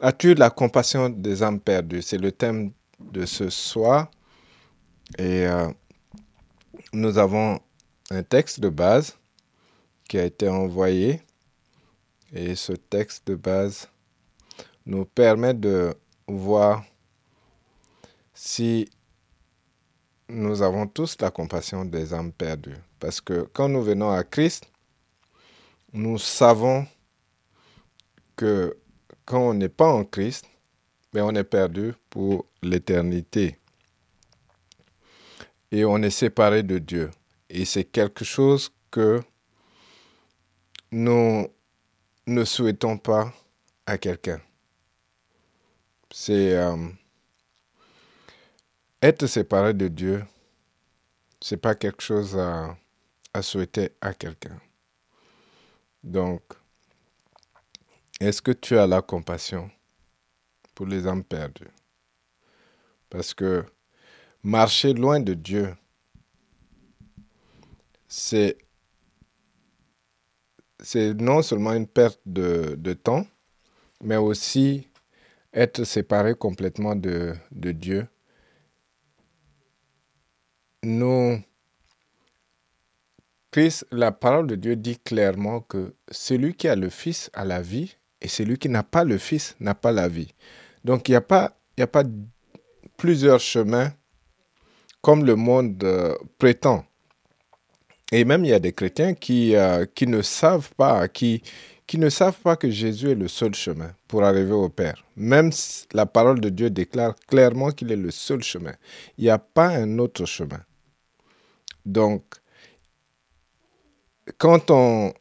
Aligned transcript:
As-tu 0.00 0.34
la 0.34 0.50
compassion 0.50 1.08
des 1.08 1.42
âmes 1.42 1.60
perdues? 1.60 2.02
C'est 2.02 2.18
le 2.18 2.32
thème 2.32 2.72
de 2.98 3.26
ce 3.26 3.48
soir. 3.50 4.10
Et 5.18 5.46
euh, 5.46 5.70
nous 6.92 7.18
avons 7.18 7.60
un 8.10 8.22
texte 8.22 8.60
de 8.60 8.68
base 8.68 9.16
qui 10.08 10.18
a 10.18 10.24
été 10.24 10.48
envoyé. 10.48 11.22
Et 12.32 12.56
ce 12.56 12.72
texte 12.72 13.28
de 13.28 13.36
base 13.36 13.88
nous 14.86 15.04
permet 15.04 15.54
de 15.54 15.94
voir 16.26 16.84
si 18.34 18.88
nous 20.28 20.62
avons 20.62 20.86
tous 20.86 21.16
la 21.20 21.30
compassion 21.30 21.84
des 21.84 22.12
âmes 22.12 22.32
perdues. 22.32 22.76
Parce 22.98 23.20
que 23.20 23.48
quand 23.52 23.68
nous 23.68 23.82
venons 23.82 24.10
à 24.10 24.24
Christ, 24.24 24.66
nous 25.92 26.18
savons 26.18 26.86
que 28.34 28.76
quand 29.24 29.50
on 29.50 29.54
n'est 29.54 29.68
pas 29.68 29.92
en 29.92 30.04
Christ, 30.04 30.46
mais 31.12 31.20
on 31.20 31.30
est 31.30 31.44
perdu 31.44 31.94
pour 32.10 32.46
l'éternité. 32.62 33.58
Et 35.70 35.84
on 35.84 35.98
est 36.02 36.10
séparé 36.10 36.62
de 36.62 36.78
Dieu. 36.78 37.10
Et 37.48 37.64
c'est 37.64 37.84
quelque 37.84 38.24
chose 38.24 38.70
que 38.90 39.20
nous 40.90 41.46
ne 42.26 42.44
souhaitons 42.44 42.98
pas 42.98 43.32
à 43.86 43.98
quelqu'un. 43.98 44.40
C'est 46.10 46.56
euh, 46.56 46.76
être 49.02 49.26
séparé 49.26 49.74
de 49.74 49.88
Dieu, 49.88 50.24
c'est 51.40 51.56
pas 51.56 51.74
quelque 51.74 52.02
chose 52.02 52.36
à, 52.38 52.76
à 53.32 53.42
souhaiter 53.42 53.90
à 54.00 54.14
quelqu'un. 54.14 54.58
Donc, 56.02 56.42
est-ce 58.20 58.40
que 58.40 58.52
tu 58.52 58.78
as 58.78 58.86
la 58.86 59.02
compassion 59.02 59.70
pour 60.74 60.86
les 60.86 61.06
âmes 61.06 61.24
perdues? 61.24 61.70
Parce 63.10 63.34
que 63.34 63.64
marcher 64.42 64.92
loin 64.92 65.20
de 65.20 65.34
Dieu, 65.34 65.74
c'est 68.08 68.56
non 71.18 71.42
seulement 71.42 71.72
une 71.72 71.86
perte 71.86 72.20
de, 72.26 72.92
temps, 72.92 73.26
mais 74.02 74.16
aussi 74.16 74.88
être 75.52 75.84
séparé 75.84 76.34
complètement 76.34 76.94
de, 76.94 77.34
Dieu. 77.52 78.06
Christ, 83.50 83.86
la 83.92 84.12
parole 84.12 84.48
de 84.48 84.56
Dieu 84.56 84.76
dit 84.76 84.98
clairement 84.98 85.60
que 85.60 85.94
celui 86.10 86.54
qui 86.54 86.68
a 86.68 86.76
le 86.76 86.90
Fils 86.90 87.30
a 87.34 87.44
la 87.44 87.62
vie 87.62 87.96
et 88.24 88.28
celui 88.28 88.56
qui 88.58 88.70
n'a 88.70 88.82
pas 88.82 89.04
le 89.04 89.18
Fils 89.18 89.54
n'a 89.60 89.74
pas 89.74 89.92
la 89.92 90.08
vie. 90.08 90.32
Donc 90.82 91.08
il 91.08 91.12
n'y 91.12 91.16
a, 91.16 91.20
pas, 91.20 91.52
plusieurs 92.96 93.38
chemins 93.38 93.92
comme 95.02 95.24
le 95.24 95.36
monde 95.36 95.84
euh, 95.84 96.14
prétend. 96.38 96.84
Et 98.10 98.24
même 98.24 98.44
il 98.44 98.48
y 98.48 98.54
a 98.54 98.58
des 98.58 98.72
chrétiens 98.72 99.12
qui, 99.12 99.54
euh, 99.54 99.84
ne 100.06 100.22
savent 100.22 100.70
pas, 100.74 101.06
qui 101.08 101.42
ne 101.94 102.08
savent 102.08 102.38
pas 102.40 102.56
que 102.56 102.70
Jésus 102.70 103.10
est 103.10 103.14
le 103.14 103.28
seul 103.28 103.54
chemin 103.54 103.94
pour 104.08 104.24
arriver 104.24 104.52
au 104.52 104.70
Père. 104.70 105.04
Même 105.16 105.52
si 105.52 105.86
la 105.92 106.06
parole 106.06 106.40
de 106.40 106.48
Dieu 106.48 106.70
déclare 106.70 107.14
clairement 107.28 107.72
qu'il 107.72 107.92
est 107.92 107.96
le 107.96 108.10
seul 108.10 108.42
chemin. 108.42 108.72
Il 109.18 109.24
n'y 109.24 109.30
a 109.30 109.38
pas 109.38 109.68
un 109.68 109.98
autre 109.98 110.24
chemin. 110.24 110.60
Donc, 111.84 112.24
quand 114.38 114.70
on, 114.70 115.12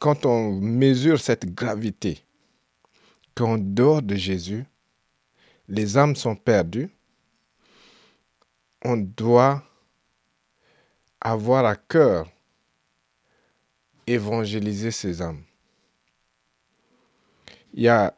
quand 0.00 0.26
on 0.26 0.52
mesure 0.52 1.20
cette 1.20 1.54
gravité, 1.54 2.22
qu'en 3.34 3.58
dehors 3.58 4.02
de 4.02 4.14
Jésus, 4.14 4.64
les 5.68 5.98
âmes 5.98 6.16
sont 6.16 6.36
perdues, 6.36 6.90
on 8.84 8.96
doit 8.96 9.62
avoir 11.20 11.64
à 11.64 11.76
cœur 11.76 12.28
évangéliser 14.06 14.90
ces 14.90 15.20
âmes. 15.20 15.42
Il 17.74 17.82
y 17.82 17.88
a, 17.88 18.14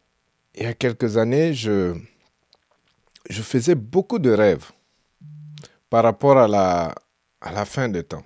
quelques 0.78 1.16
années, 1.16 1.54
je, 1.54 1.96
je 3.30 3.42
faisais 3.42 3.74
beaucoup 3.74 4.18
de 4.18 4.30
rêves 4.30 4.70
par 5.90 6.04
rapport 6.04 6.36
à 6.36 6.46
la, 6.46 6.94
à 7.40 7.52
la 7.52 7.64
fin 7.64 7.88
des 7.88 8.04
temps. 8.04 8.24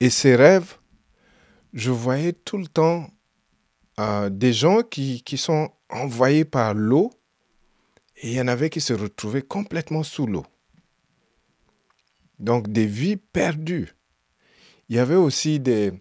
Et 0.00 0.10
ces 0.10 0.34
rêves, 0.36 0.76
je 1.76 1.92
voyais 1.92 2.32
tout 2.32 2.58
le 2.58 2.66
temps 2.66 3.08
euh, 4.00 4.28
des 4.30 4.52
gens 4.52 4.82
qui, 4.82 5.22
sont 5.36 5.70
envoyés 5.88 6.44
par 6.44 6.74
l'eau 6.74 7.12
et 8.16 8.30
il 8.30 8.32
y 8.32 8.40
en 8.40 8.48
avait 8.48 8.70
qui 8.70 8.80
se 8.80 8.94
retrouvaient 8.94 9.42
complètement 9.42 10.02
sous 10.02 10.26
l'eau. 10.26 10.44
Donc 12.38 12.68
des 12.68 12.86
vies 12.86 13.16
perdues. 13.16 13.94
Il 14.88 14.96
y 14.96 14.98
avait 14.98 15.14
aussi 15.14 15.60
des, 15.60 15.92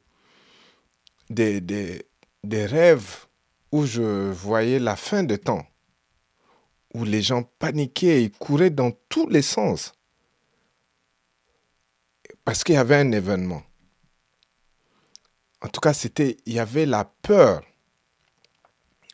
des 1.29 2.65
rêves 2.65 3.25
où 3.71 3.85
je 3.85 4.31
voyais 4.31 4.79
la 4.79 4.95
fin 4.95 5.23
de 5.23 5.35
temps, 5.35 5.67
où 6.93 7.03
les 7.03 7.21
gens 7.21 7.43
paniquaient 7.59 8.23
et 8.23 8.29
couraient 8.31 8.69
dans 8.69 8.91
tous 9.09 9.27
les 9.27 9.41
sens 9.41 9.93
parce 12.45 12.63
qu'il 12.63 12.75
y 12.75 12.77
avait 12.77 12.95
un 12.95 13.11
événement. 13.11 13.63
En 15.61 15.67
tout 15.67 15.79
cas, 15.79 15.93
c'était, 15.93 16.37
il 16.45 16.53
y 16.53 16.59
avait 16.59 16.85
la 16.85 17.05
peur. 17.05 17.63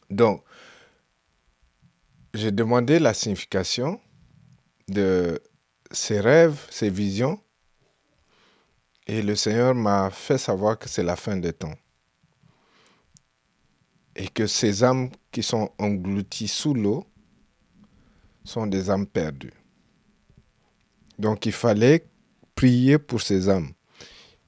Donc, 0.10 0.44
j'ai 2.34 2.52
demandé 2.52 3.00
la 3.00 3.14
signification 3.14 4.00
de 4.88 5.42
ces 5.92 6.20
rêves, 6.20 6.68
ces 6.70 6.90
visions, 6.90 7.42
et 9.08 9.22
le 9.22 9.36
Seigneur 9.36 9.76
m'a 9.76 10.10
fait 10.10 10.38
savoir 10.38 10.78
que 10.78 10.88
c'est 10.88 11.04
la 11.04 11.16
fin 11.16 11.36
des 11.36 11.54
temps. 11.54 11.76
Et 14.16 14.28
que 14.28 14.48
ces 14.48 14.84
âmes 14.84 15.10
qui 15.32 15.44
sont 15.44 15.72
englouties 15.80 16.48
sous 16.48 16.74
l'eau 16.74 17.06
sont 18.44 18.68
des 18.68 18.90
âmes 18.90 19.08
perdues. 19.08 19.54
Donc 21.18 21.46
il 21.46 21.52
fallait 21.52 22.06
prier 22.56 23.00
pour 23.00 23.22
ces 23.22 23.50
âmes. 23.50 23.72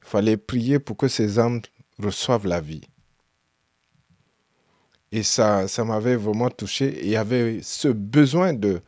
Il 0.01 0.07
fallait 0.07 0.37
prier 0.37 0.79
pour 0.79 0.97
que 0.97 1.07
ces 1.07 1.39
âmes 1.39 1.61
reçoivent 1.99 2.47
la 2.47 2.61
vie. 2.61 2.83
Et 5.11 5.23
ça, 5.23 5.67
ça 5.67 5.83
m'avait 5.83 6.15
vraiment 6.15 6.49
touché. 6.49 6.99
il 7.03 7.09
y 7.09 7.15
avait 7.15 7.61
ce 7.61 7.87
besoin 7.87 8.53
de, 8.53 8.81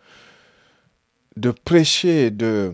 de 1.37 1.51
prêcher, 1.51 2.31
de, 2.31 2.73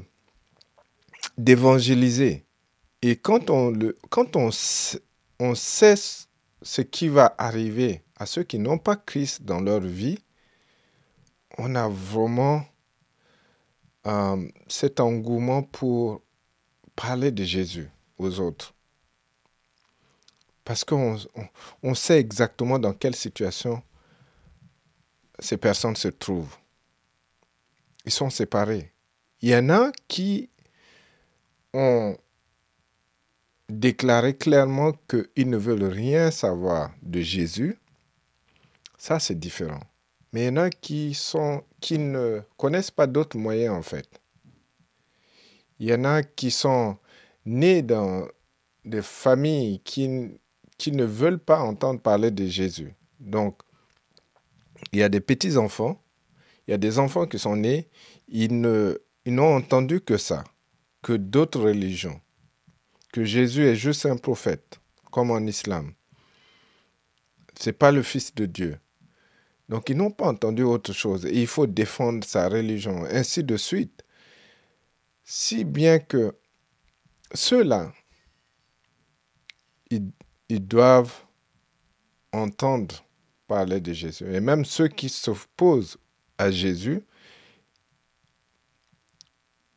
d'évangéliser. 1.38 2.46
Et 3.02 3.16
quand 3.18 3.50
on, 3.50 3.72
le, 3.72 3.98
quand 4.10 4.36
on, 4.36 4.52
on 5.40 5.56
sait 5.56 5.96
ce 6.62 6.82
qui 6.82 7.08
va 7.08 7.36
arriver 7.38 8.04
à 8.16 8.26
ceux 8.26 8.44
qui 8.44 8.60
n'ont 8.60 8.78
pas 8.78 8.96
Christ 8.96 9.44
dans 9.44 9.60
leur 9.60 9.82
vie, 9.82 10.20
on 11.58 11.76
a 11.76 11.90
vraiment 11.90 12.64
euh, 14.08 14.48
cet 14.68 15.00
engouement 15.00 15.64
pour 15.64 16.22
parler 16.96 17.32
de 17.32 17.44
Jésus 17.44 17.90
aux 18.18 18.40
autres. 18.40 18.74
Parce 20.64 20.84
qu'on 20.84 21.18
on, 21.84 21.94
sait 21.94 22.20
exactement 22.20 22.80
dans 22.80 22.94
quelle 22.94 23.16
situation 23.16 23.82
ces 25.40 25.58
personnes 25.58 25.96
se 25.96 26.08
trouvent. 26.08 26.56
Ils 28.06 28.12
sont 28.12 28.30
séparés. 28.30 28.94
Il 29.42 29.50
y 29.50 29.56
en 29.56 29.70
a 29.70 29.92
qui 30.08 30.50
ont 31.74 32.16
déclaré 33.70 34.36
clairement 34.36 34.92
qu'ils 35.08 35.50
ne 35.50 35.58
veulent 35.58 35.84
rien 35.84 36.30
savoir 36.30 36.92
de 37.02 37.22
Jésus. 37.22 37.80
Ça, 38.98 39.20
c'est 39.20 39.40
différent. 39.40 39.82
Mais 40.32 40.44
il 40.44 40.46
y 40.46 40.50
en 40.50 40.58
a 40.58 40.70
qui, 40.70 41.14
sont, 41.14 41.64
qui 41.80 41.98
ne 41.98 42.42
connaissent 42.58 42.92
pas 42.92 43.08
d'autres 43.08 43.38
moyens, 43.38 43.76
en 43.76 43.82
fait. 43.82 44.22
Il 45.80 45.90
y 45.90 45.94
en 45.94 46.06
a 46.06 46.22
qui 46.22 46.52
sont 46.52 46.98
nés 47.46 47.82
dans 47.82 48.28
des 48.86 49.02
familles 49.02 49.80
qui, 49.80 50.40
qui 50.82 50.92
ne 50.92 51.04
veulent 51.04 51.38
pas 51.38 51.60
entendre 51.60 52.02
parler 52.02 52.32
de 52.32 52.48
Jésus. 52.48 52.96
Donc, 53.20 53.62
il 54.92 54.98
y 54.98 55.04
a 55.04 55.10
des 55.10 55.22
petits-enfants, 55.22 56.02
il 56.66 56.72
y 56.72 56.74
a 56.74 56.80
des 56.80 56.98
enfants 56.98 57.28
qui 57.28 57.38
sont 57.38 57.56
nés, 57.56 57.88
ils, 58.28 58.60
n'ont 58.60 59.56
entendu 59.56 60.02
que 60.02 60.18
ça, 60.18 60.44
que 61.04 61.14
d'autres 61.14 61.62
religions, 61.62 62.20
que 63.14 63.24
Jésus 63.24 63.64
est 63.64 63.76
juste 63.76 64.08
un 64.08 64.18
prophète, 64.18 64.80
comme 65.12 65.30
en 65.30 65.46
islam. 65.46 65.94
Ce 67.60 67.70
n'est 67.70 67.74
pas 67.74 67.92
le 67.92 68.02
Fils 68.02 68.34
de 68.34 68.48
Dieu. 68.48 68.80
Donc, 69.70 69.88
ils 69.90 69.96
n'ont 69.96 70.10
pas 70.10 70.30
entendu 70.30 70.64
autre 70.64 70.94
chose. 70.94 71.28
Et 71.28 71.42
il 71.42 71.48
faut 71.48 71.68
défendre 71.68 72.26
sa 72.26 72.50
religion, 72.50 73.06
ainsi 73.06 73.44
de 73.44 73.56
suite. 73.56 74.04
Si 75.24 75.64
bien 75.64 76.00
que 76.00 76.36
ceux-là, 77.36 77.94
ils, 79.92 80.12
doivent 80.60 81.26
entendre 82.32 83.04
parler 83.48 83.80
de 83.82 83.94
Jésus. 83.94 84.26
Et 84.34 84.40
même 84.40 84.66
ceux 84.66 84.88
qui 84.88 85.10
s'opposent 85.10 85.98
à 86.38 86.52
Jésus, 86.52 87.04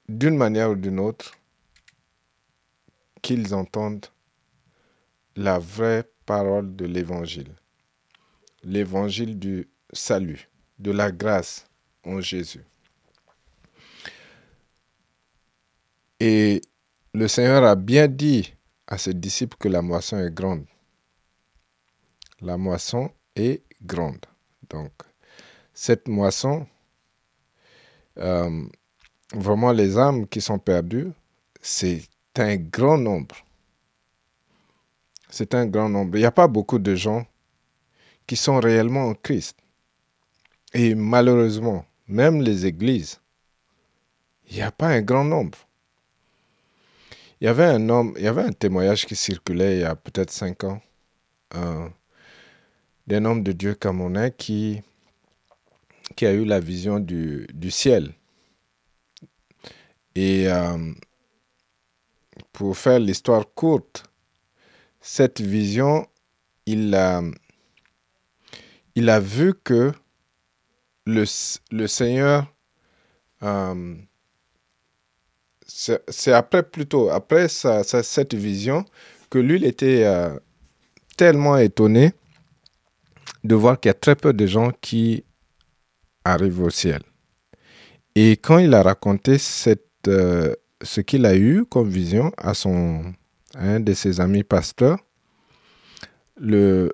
d'une 0.08 0.36
manière 0.36 0.70
ou 0.70 0.76
d'une 0.76 1.00
autre, 1.00 1.34
qu'ils 3.22 3.54
entendent 3.54 4.06
la 5.36 5.58
vraie 5.58 6.08
parole 6.26 6.76
de 6.76 6.84
l'Évangile, 6.84 7.52
l'Évangile 8.62 9.38
du 9.38 9.68
salut, 9.92 10.48
de 10.78 10.90
la 10.90 11.10
grâce 11.10 11.66
en 12.04 12.20
Jésus. 12.20 12.64
Et 16.20 16.60
le 17.12 17.28
Seigneur 17.28 17.64
a 17.64 17.74
bien 17.74 18.08
dit 18.08 18.53
à 18.94 18.98
ses 18.98 19.12
disciples 19.12 19.56
que 19.58 19.68
la 19.68 19.82
moisson 19.82 20.18
est 20.18 20.32
grande. 20.32 20.66
La 22.40 22.56
moisson 22.56 23.10
est 23.34 23.62
grande. 23.82 24.24
Donc, 24.70 24.92
cette 25.72 26.06
moisson, 26.06 26.66
euh, 28.18 28.62
vraiment 29.34 29.72
les 29.72 29.98
âmes 29.98 30.28
qui 30.28 30.40
sont 30.40 30.60
perdues, 30.60 31.10
c'est 31.60 32.02
un 32.36 32.56
grand 32.56 32.96
nombre. 32.96 33.34
C'est 35.28 35.54
un 35.56 35.66
grand 35.66 35.88
nombre. 35.88 36.16
Il 36.16 36.20
n'y 36.20 36.26
a 36.26 36.30
pas 36.30 36.46
beaucoup 36.46 36.78
de 36.78 36.94
gens 36.94 37.26
qui 38.28 38.36
sont 38.36 38.60
réellement 38.60 39.08
en 39.08 39.14
Christ. 39.14 39.58
Et 40.72 40.94
malheureusement, 40.94 41.84
même 42.06 42.40
les 42.42 42.64
églises, 42.64 43.20
il 44.48 44.56
n'y 44.56 44.62
a 44.62 44.70
pas 44.70 44.88
un 44.88 45.02
grand 45.02 45.24
nombre. 45.24 45.58
Il 47.40 47.44
y 47.44 47.48
avait 47.48 47.64
un 47.64 47.88
homme, 47.88 48.14
il 48.16 48.24
y 48.24 48.28
avait 48.28 48.42
un 48.42 48.52
témoignage 48.52 49.06
qui 49.06 49.16
circulait 49.16 49.76
il 49.78 49.80
y 49.80 49.84
a 49.84 49.96
peut-être 49.96 50.30
cinq 50.30 50.64
ans 50.64 50.80
d'un 53.06 53.24
homme 53.24 53.42
de 53.42 53.52
Dieu 53.52 53.74
camerounais 53.74 54.32
qui, 54.36 54.82
qui 56.16 56.26
a 56.26 56.32
eu 56.32 56.44
la 56.44 56.60
vision 56.60 57.00
du, 57.00 57.46
du 57.52 57.70
ciel. 57.70 58.14
Et 60.14 60.48
euh, 60.48 60.92
pour 62.52 62.76
faire 62.76 62.98
l'histoire 62.98 63.44
courte, 63.54 64.04
cette 65.00 65.40
vision, 65.40 66.06
il 66.66 66.94
a, 66.94 67.22
il 68.94 69.10
a 69.10 69.20
vu 69.20 69.54
que 69.54 69.92
le, 71.04 71.24
le 71.70 71.86
Seigneur, 71.86 72.46
euh, 73.42 73.96
c'est 75.74 76.32
après 76.32 76.62
plutôt, 76.62 77.10
après 77.10 77.48
cette 77.48 78.34
vision, 78.34 78.84
que 79.28 79.40
lui, 79.40 79.56
il 79.56 79.64
était 79.64 80.04
euh, 80.04 80.38
tellement 81.16 81.56
étonné 81.56 82.12
de 83.42 83.54
voir 83.56 83.80
qu'il 83.80 83.88
y 83.88 83.90
a 83.90 83.94
très 83.94 84.14
peu 84.14 84.32
de 84.32 84.46
gens 84.46 84.70
qui 84.80 85.24
arrivent 86.24 86.60
au 86.60 86.70
ciel. 86.70 87.02
Et 88.14 88.32
quand 88.36 88.58
il 88.58 88.72
a 88.72 88.82
raconté 88.84 89.36
cette, 89.38 89.88
euh, 90.06 90.54
ce 90.80 91.00
qu'il 91.00 91.26
a 91.26 91.36
eu 91.36 91.64
comme 91.64 91.88
vision 91.88 92.30
à 92.36 92.54
son, 92.54 93.12
un 93.54 93.80
de 93.80 93.94
ses 93.94 94.20
amis 94.20 94.44
pasteurs, 94.44 95.00
le, 96.36 96.92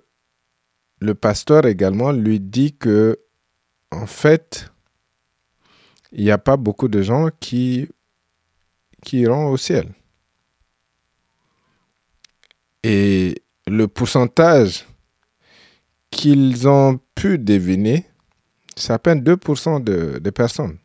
le 1.00 1.14
pasteur 1.14 1.66
également 1.66 2.12
lui 2.12 2.40
dit 2.40 2.74
que, 2.74 3.18
en 3.90 4.06
fait, 4.06 4.70
il 6.12 6.24
n'y 6.24 6.30
a 6.30 6.38
pas 6.38 6.56
beaucoup 6.56 6.88
de 6.88 7.02
gens 7.02 7.28
qui, 7.40 7.88
qui 9.02 9.20
iront 9.20 9.48
au 9.48 9.56
ciel. 9.56 9.92
Et 12.82 13.42
le 13.66 13.88
pourcentage 13.88 14.86
qu'ils 16.10 16.66
ont 16.68 16.98
pu 17.14 17.38
deviner, 17.38 18.06
c'est 18.76 18.92
à 18.92 18.98
peine 18.98 19.22
2% 19.22 19.82
de, 19.84 20.30
personnes. 20.30 20.78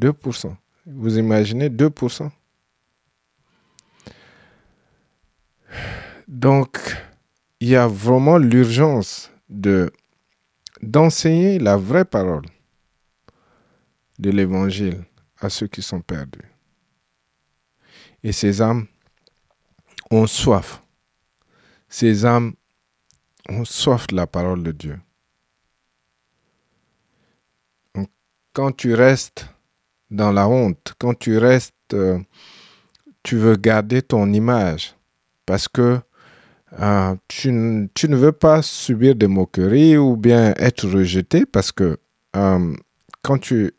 2%. 0.00 0.54
Vous 0.86 1.18
imaginez 1.18 1.68
2% 1.68 2.30
Donc, 6.28 6.78
il 7.60 7.68
y 7.68 7.76
a 7.76 7.86
vraiment 7.86 8.38
l'urgence 8.38 9.30
de 9.48 9.92
d'enseigner 10.80 11.60
la 11.60 11.76
vraie 11.76 12.04
parole 12.04 12.44
de 14.18 14.30
l'évangile 14.30 15.04
à 15.44 15.50
ceux 15.50 15.66
qui 15.66 15.82
sont 15.82 16.00
perdus. 16.00 16.50
Et 18.22 18.32
ces 18.32 18.62
âmes 18.62 18.86
ont 20.10 20.26
soif. 20.26 20.82
Ces 21.88 22.24
âmes 22.24 22.54
ont 23.48 23.64
soif 23.64 24.06
de 24.06 24.16
la 24.16 24.26
parole 24.26 24.62
de 24.62 24.72
Dieu. 24.72 25.00
Quand 28.52 28.72
tu 28.72 28.94
restes 28.94 29.48
dans 30.10 30.30
la 30.30 30.46
honte, 30.46 30.94
quand 30.98 31.18
tu 31.18 31.38
restes, 31.38 31.74
euh, 31.94 32.18
tu 33.22 33.36
veux 33.36 33.56
garder 33.56 34.02
ton 34.02 34.32
image 34.32 34.94
parce 35.46 35.68
que 35.68 36.00
euh, 36.80 37.14
tu, 37.28 37.90
tu, 37.94 38.08
ne 38.08 38.16
veux 38.16 38.32
pas 38.32 38.62
subir 38.62 39.14
des 39.14 39.26
moqueries 39.26 39.96
ou 39.96 40.16
bien 40.16 40.54
être 40.56 40.88
rejeté 40.88 41.44
parce 41.46 41.72
que 41.72 41.98
euh, 42.36 42.74
quand 43.22 43.38
tu 43.38 43.74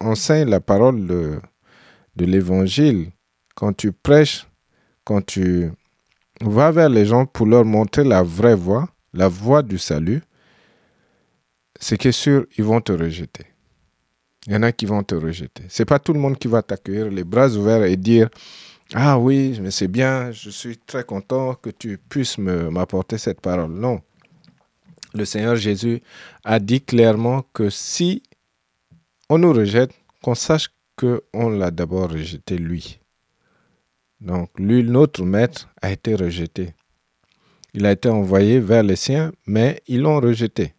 enseignes 0.00 0.48
la 0.48 0.60
parole 0.60 1.06
de, 1.06 1.40
de 2.16 2.24
l'évangile, 2.24 3.10
quand 3.54 3.72
tu 3.72 3.92
prêches, 3.92 4.46
quand 5.04 5.24
tu 5.24 5.70
vas 6.40 6.70
vers 6.70 6.88
les 6.88 7.06
gens 7.06 7.26
pour 7.26 7.46
leur 7.46 7.64
montrer 7.64 8.04
la 8.04 8.22
vraie 8.22 8.54
voie, 8.54 8.88
la 9.12 9.28
voie 9.28 9.62
du 9.62 9.78
salut, 9.78 10.22
c'est 11.80 11.98
que 11.98 12.12
sûr, 12.12 12.46
ils 12.56 12.64
vont 12.64 12.80
te 12.80 12.92
rejeter. 12.92 13.46
Il 14.46 14.52
y 14.52 14.56
en 14.56 14.62
a 14.62 14.72
qui 14.72 14.86
vont 14.86 15.02
te 15.02 15.14
rejeter. 15.14 15.64
C'est 15.68 15.84
pas 15.84 15.98
tout 15.98 16.12
le 16.12 16.20
monde 16.20 16.38
qui 16.38 16.48
va 16.48 16.62
t'accueillir 16.62 17.10
les 17.10 17.24
bras 17.24 17.48
ouverts 17.48 17.84
et 17.84 17.96
dire 17.96 18.28
ah 18.94 19.18
oui, 19.18 19.58
mais 19.60 19.70
c'est 19.70 19.88
bien, 19.88 20.32
je 20.32 20.48
suis 20.48 20.78
très 20.78 21.04
content 21.04 21.54
que 21.54 21.68
tu 21.68 21.98
puisses 21.98 22.38
m'apporter 22.38 23.18
cette 23.18 23.40
parole. 23.40 23.72
Non. 23.72 24.00
Le 25.12 25.24
Seigneur 25.24 25.56
Jésus 25.56 26.00
a 26.44 26.58
dit 26.58 26.80
clairement 26.80 27.44
que 27.52 27.68
si 27.68 28.22
on 29.28 29.38
nous 29.38 29.52
rejette, 29.52 29.92
qu'on 30.22 30.34
sache 30.34 30.68
qu'on 30.96 31.50
l'a 31.50 31.70
d'abord 31.70 32.10
rejeté 32.10 32.58
lui. 32.58 33.00
Donc, 34.20 34.50
lui, 34.58 34.82
notre 34.82 35.24
maître, 35.24 35.68
a 35.80 35.92
été 35.92 36.14
rejeté. 36.14 36.74
Il 37.74 37.86
a 37.86 37.92
été 37.92 38.08
envoyé 38.08 38.58
vers 38.58 38.82
les 38.82 38.96
siens, 38.96 39.32
mais 39.46 39.82
ils 39.86 40.00
l'ont 40.00 40.20
rejeté. 40.20 40.74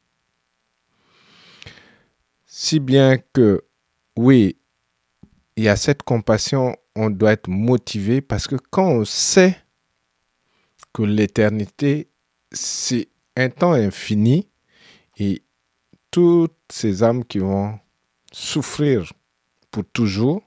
Si 2.46 2.80
bien 2.80 3.18
que, 3.34 3.64
oui, 4.18 4.58
il 5.56 5.64
y 5.64 5.70
a 5.70 5.76
cette 5.76 6.04
compassion 6.04 6.76
on 7.00 7.10
doit 7.10 7.32
être 7.32 7.48
motivé 7.48 8.20
parce 8.20 8.46
que 8.48 8.56
quand 8.56 8.90
on 8.90 9.06
sait 9.06 9.56
que 10.94 11.04
l'éternité, 11.04 12.10
c'est 12.52 13.08
un 13.38 13.50
temps 13.50 13.72
infini 13.72 14.50
et 15.18 15.44
toutes 16.12 16.58
ces 16.70 17.04
âmes 17.04 17.24
qui 17.24 17.40
vont 17.40 17.80
souffrir 18.32 19.12
pour 19.72 19.86
toujours, 19.86 20.42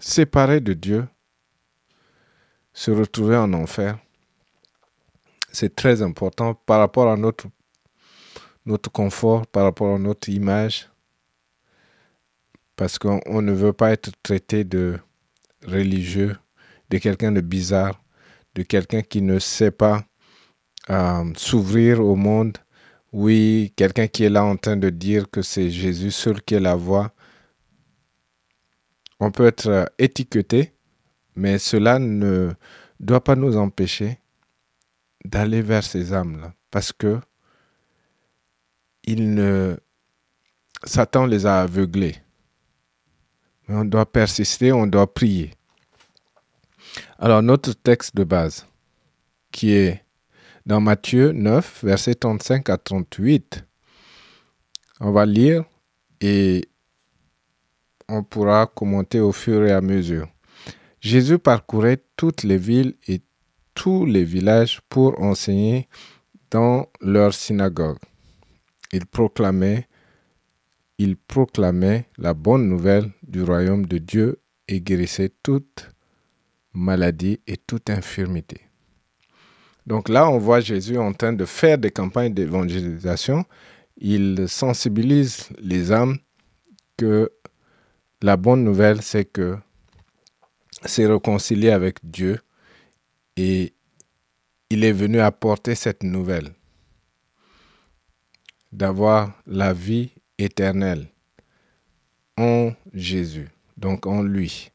séparées 0.00 0.60
de 0.60 0.72
Dieu, 0.72 1.06
se 2.72 2.90
retrouver 2.90 3.36
en 3.36 3.52
enfer, 3.52 3.98
c'est 5.52 5.74
très 5.74 6.02
important 6.02 6.54
par 6.54 6.80
rapport 6.80 7.10
à 7.10 7.16
notre, 7.16 7.46
notre 8.66 8.90
confort, 8.90 9.46
par 9.46 9.64
rapport 9.64 9.94
à 9.94 9.98
notre 9.98 10.28
image, 10.28 10.88
parce 12.76 12.98
qu'on 12.98 13.42
ne 13.42 13.52
veut 13.52 13.72
pas 13.72 13.92
être 13.92 14.10
traité 14.22 14.64
de 14.64 14.98
religieux, 15.64 16.36
de 16.90 16.98
quelqu'un 16.98 17.32
de 17.32 17.40
bizarre, 17.40 18.02
de 18.54 18.62
quelqu'un 18.62 19.02
qui 19.02 19.22
ne 19.22 19.38
sait 19.38 19.70
pas 19.70 20.04
euh, 20.90 21.32
s'ouvrir 21.36 22.00
au 22.00 22.16
monde. 22.16 22.58
Oui, 23.14 23.72
quelqu'un 23.76 24.08
qui 24.08 24.24
est 24.24 24.28
là 24.28 24.44
en 24.44 24.56
train 24.56 24.76
de 24.76 24.90
dire 24.90 25.30
que 25.30 25.40
c'est 25.40 25.70
Jésus 25.70 26.10
seul 26.10 26.42
qui 26.42 26.56
est 26.56 26.60
la 26.60 26.74
voie. 26.74 27.12
On 29.20 29.30
peut 29.30 29.46
être 29.46 29.68
euh, 29.68 29.84
étiqueté, 30.00 30.74
mais 31.36 31.58
cela 31.60 32.00
ne 32.00 32.52
doit 32.98 33.22
pas 33.22 33.36
nous 33.36 33.56
empêcher 33.56 34.18
d'aller 35.24 35.62
vers 35.62 35.84
ces 35.84 36.12
âmes-là, 36.12 36.54
parce 36.72 36.92
que 36.92 37.20
Satan 40.84 41.26
les 41.26 41.46
a 41.46 41.60
aveuglés 41.60 42.16
on 43.68 43.84
doit 43.84 44.10
persister, 44.10 44.72
on 44.72 44.88
doit 44.88 45.14
prier. 45.14 45.52
Alors 47.20 47.42
notre 47.42 47.74
texte 47.74 48.16
de 48.16 48.24
base, 48.24 48.66
qui 49.52 49.72
est 49.72 50.03
dans 50.66 50.80
Matthieu 50.80 51.32
9, 51.32 51.84
versets 51.84 52.14
35 52.14 52.70
à 52.70 52.78
38, 52.78 53.64
on 55.00 55.12
va 55.12 55.26
lire 55.26 55.64
et 56.20 56.68
on 58.08 58.22
pourra 58.22 58.66
commenter 58.66 59.20
au 59.20 59.32
fur 59.32 59.64
et 59.64 59.72
à 59.72 59.80
mesure. 59.80 60.28
Jésus 61.00 61.38
parcourait 61.38 62.02
toutes 62.16 62.44
les 62.44 62.56
villes 62.56 62.94
et 63.08 63.20
tous 63.74 64.06
les 64.06 64.24
villages 64.24 64.80
pour 64.88 65.20
enseigner 65.20 65.88
dans 66.50 66.86
leur 67.00 67.34
synagogue. 67.34 67.98
Ils 68.92 69.06
proclamaient, 69.06 69.86
ils 70.98 71.16
proclamaient 71.16 72.06
la 72.16 72.32
bonne 72.32 72.68
nouvelle 72.68 73.10
du 73.22 73.42
royaume 73.42 73.84
de 73.84 73.98
Dieu 73.98 74.40
et 74.68 74.80
guérissaient 74.80 75.32
toute 75.42 75.90
maladie 76.72 77.40
et 77.46 77.56
toute 77.58 77.90
infirmité. 77.90 78.63
Donc 79.86 80.08
là, 80.08 80.28
on 80.30 80.38
voit 80.38 80.60
Jésus 80.60 80.98
en 80.98 81.12
train 81.12 81.32
de 81.32 81.44
faire 81.44 81.78
des 81.78 81.90
campagnes 81.90 82.32
d'évangélisation. 82.32 83.44
Il 83.98 84.48
sensibilise 84.48 85.48
les 85.58 85.92
âmes 85.92 86.18
que 86.96 87.30
la 88.22 88.36
bonne 88.36 88.64
nouvelle, 88.64 89.02
c'est 89.02 89.24
que 89.24 89.58
c'est 90.84 91.06
réconcilié 91.06 91.70
avec 91.70 91.98
Dieu 92.02 92.40
et 93.36 93.74
il 94.70 94.84
est 94.84 94.92
venu 94.92 95.20
apporter 95.20 95.74
cette 95.74 96.02
nouvelle 96.02 96.54
d'avoir 98.72 99.32
la 99.46 99.72
vie 99.72 100.10
éternelle 100.38 101.06
en 102.36 102.72
Jésus, 102.92 103.48
donc 103.76 104.06
en 104.06 104.22
lui. 104.22 104.70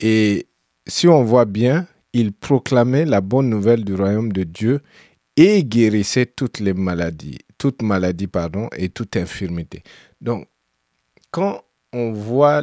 Et 0.00 0.46
si 0.86 1.08
on 1.08 1.24
voit 1.24 1.44
bien, 1.44 1.86
il 2.12 2.32
proclamait 2.32 3.04
la 3.04 3.20
bonne 3.20 3.48
nouvelle 3.48 3.84
du 3.84 3.94
royaume 3.94 4.32
de 4.32 4.44
Dieu 4.44 4.80
et 5.36 5.64
guérissait 5.64 6.26
toutes 6.26 6.60
les 6.60 6.72
maladies, 6.72 7.38
toutes 7.58 7.82
maladies 7.82 8.26
pardon, 8.26 8.68
et 8.76 8.88
toute 8.88 9.16
infirmité. 9.16 9.82
Donc, 10.20 10.48
quand 11.30 11.62
on 11.92 12.12
voit 12.12 12.62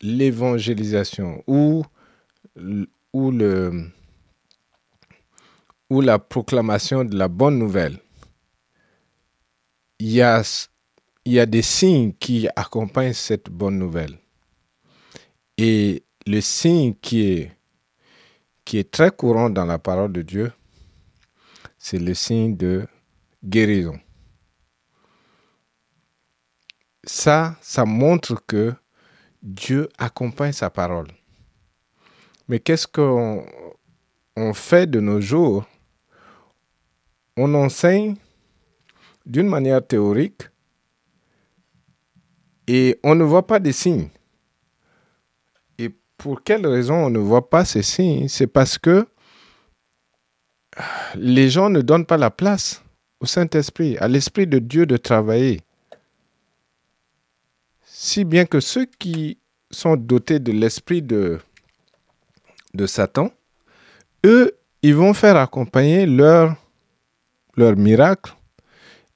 l'évangélisation 0.00 1.44
ou, 1.46 1.82
ou 3.12 3.30
la 6.00 6.18
proclamation 6.18 7.04
de 7.04 7.16
la 7.16 7.28
bonne 7.28 7.58
nouvelle, 7.58 7.98
il 9.98 10.10
y 10.12 10.22
a, 10.22 10.42
il 11.26 11.32
y 11.32 11.40
a 11.40 11.44
des 11.44 11.62
signes 11.62 12.14
qui 12.14 12.48
accompagnent 12.56 13.12
cette 13.12 13.50
bonne 13.50 13.78
nouvelle. 13.78 14.18
Et 15.58 16.04
le 16.26 16.40
signe 16.40 16.94
qui 16.94 17.48
est, 18.64 18.90
très 18.90 19.10
courant 19.10 19.50
dans 19.50 19.64
la 19.64 19.78
parole 19.78 20.12
de 20.12 20.22
Dieu, 20.22 20.52
c'est 21.78 21.98
le 21.98 22.14
signe 22.14 22.56
de 22.56 22.86
guérison. 23.44 23.98
Ça, 27.04 27.56
ça 27.60 27.84
montre 27.84 28.42
que 28.46 28.74
Dieu 29.42 29.88
accompagne 29.98 30.52
sa 30.52 30.70
parole. 30.70 31.08
Mais 32.46 32.60
qu'est-ce 32.60 32.86
qu'on 32.86 33.44
on 34.36 34.52
fait 34.52 34.86
de 34.86 35.00
nos 35.00 35.20
jours? 35.20 35.64
On 37.36 37.54
enseigne 37.54 38.16
d'une 39.24 39.48
manière 39.48 39.84
théorique 39.84 40.42
et 42.66 43.00
on 43.02 43.14
ne 43.14 43.24
voit 43.24 43.46
pas 43.46 43.58
des 43.58 43.72
signes. 43.72 44.10
Pour 46.20 46.42
quelle 46.42 46.66
raison 46.66 47.06
on 47.06 47.08
ne 47.08 47.18
voit 47.18 47.48
pas 47.48 47.64
ces 47.64 47.82
signes? 47.82 48.28
C'est 48.28 48.46
parce 48.46 48.76
que 48.76 49.06
les 51.14 51.48
gens 51.48 51.70
ne 51.70 51.80
donnent 51.80 52.04
pas 52.04 52.18
la 52.18 52.30
place 52.30 52.82
au 53.20 53.26
Saint-Esprit, 53.26 53.96
à 53.96 54.06
l'Esprit 54.06 54.46
de 54.46 54.58
Dieu 54.58 54.84
de 54.84 54.98
travailler. 54.98 55.62
Si 57.86 58.24
bien 58.24 58.44
que 58.44 58.60
ceux 58.60 58.84
qui 58.98 59.38
sont 59.70 59.96
dotés 59.96 60.40
de 60.40 60.52
l'esprit 60.52 61.00
de, 61.00 61.40
Satan, 62.84 63.30
eux, 64.26 64.52
ils 64.82 64.94
vont 64.94 65.14
faire 65.14 65.36
accompagner 65.36 66.04
leur, 66.04 66.54
leur 67.56 67.76
miracle, 67.76 68.34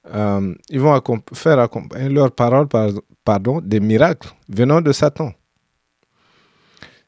euh, 0.07 0.55
ils 0.69 0.79
vont 0.79 0.99
faire 1.33 1.59
accompagner 1.59 2.09
leurs 2.09 2.31
paroles, 2.31 2.67
pardon, 3.23 3.61
des 3.61 3.79
miracles 3.79 4.29
venant 4.49 4.81
de 4.81 4.91
Satan. 4.91 5.33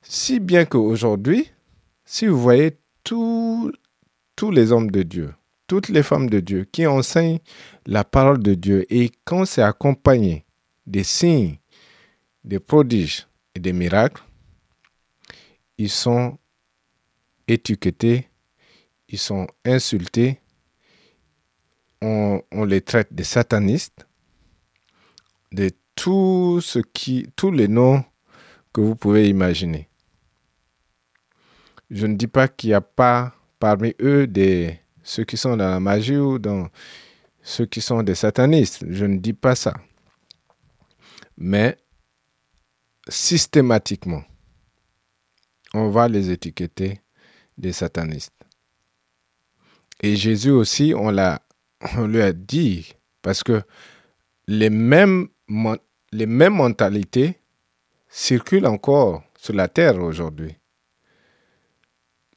Si 0.10 0.40
bien 0.40 0.64
qu'aujourd'hui, 0.64 1.52
si 2.06 2.28
vous 2.28 2.40
voyez 2.40 2.78
tous 3.04 3.72
les 4.42 4.72
hommes 4.72 4.90
de 4.90 5.04
Dieu, 5.04 5.34
toutes 5.68 5.90
les 5.90 6.02
femmes 6.02 6.30
de 6.30 6.40
Dieu 6.40 6.64
qui 6.64 6.88
enseignent 6.88 7.40
la 7.86 8.06
parole 8.06 8.42
de 8.42 8.54
Dieu 8.54 8.86
et 8.90 9.12
quand 9.26 9.44
c'est 9.44 9.62
accompagné 9.62 10.46
des 10.86 11.04
signes, 11.04 11.58
des 12.46 12.60
prodiges 12.60 13.28
et 13.54 13.60
des 13.60 13.74
miracles, 13.74 14.24
ils 15.78 15.90
sont 15.90 16.38
étiquetés, 17.50 18.30
ils 19.10 19.20
sont 19.20 19.48
insultés, 19.66 20.40
on, 22.02 22.42
les 22.66 22.80
traite 22.80 23.14
de 23.14 23.24
satanistes, 23.24 24.08
de 25.52 25.70
tous 25.96 26.62
les 27.52 27.68
noms 27.68 28.06
que 28.72 28.80
vous 28.80 28.96
pouvez 28.96 29.28
imaginer. 29.28 29.90
Je 31.90 32.06
ne 32.06 32.16
dis 32.16 32.28
pas 32.28 32.48
qu'il 32.48 32.70
n'y 32.70 32.74
a 32.74 32.82
pas 32.82 33.34
parmi 33.60 33.96
eux 34.02 34.28
des, 34.28 34.80
ceux 35.04 35.24
qui 35.24 35.38
sont 35.38 35.56
dans 35.56 35.70
la 35.70 35.80
magie 35.80 36.18
ou 36.18 36.38
dans 36.38 36.70
ceux 37.42 37.66
qui 37.66 37.82
sont 37.82 38.04
des 38.04 38.16
satanistes. 38.16 38.86
Je 38.90 39.06
ne 39.06 39.18
dis 39.18 39.34
pas 39.34 39.56
ça. 39.56 39.74
Mais 41.38 41.78
systématiquement, 43.08 44.24
on 45.74 45.90
va 45.90 46.08
les 46.08 46.30
étiqueter 46.30 47.02
des 47.58 47.72
satanistes. 47.72 48.34
Et 50.02 50.16
Jésus 50.16 50.52
aussi, 50.52 50.94
on, 50.96 51.10
l'a, 51.10 51.42
lui 52.06 52.22
a 52.22 52.34
dit, 52.34 52.94
parce 53.22 53.44
que 53.44 53.62
les 54.48 54.70
mêmes 54.70 55.30
mentalités 56.12 57.40
circulent 58.10 58.68
encore 58.68 59.24
sur 59.38 59.54
la 59.54 59.68
terre 59.68 60.02
aujourd'hui. 60.02 60.58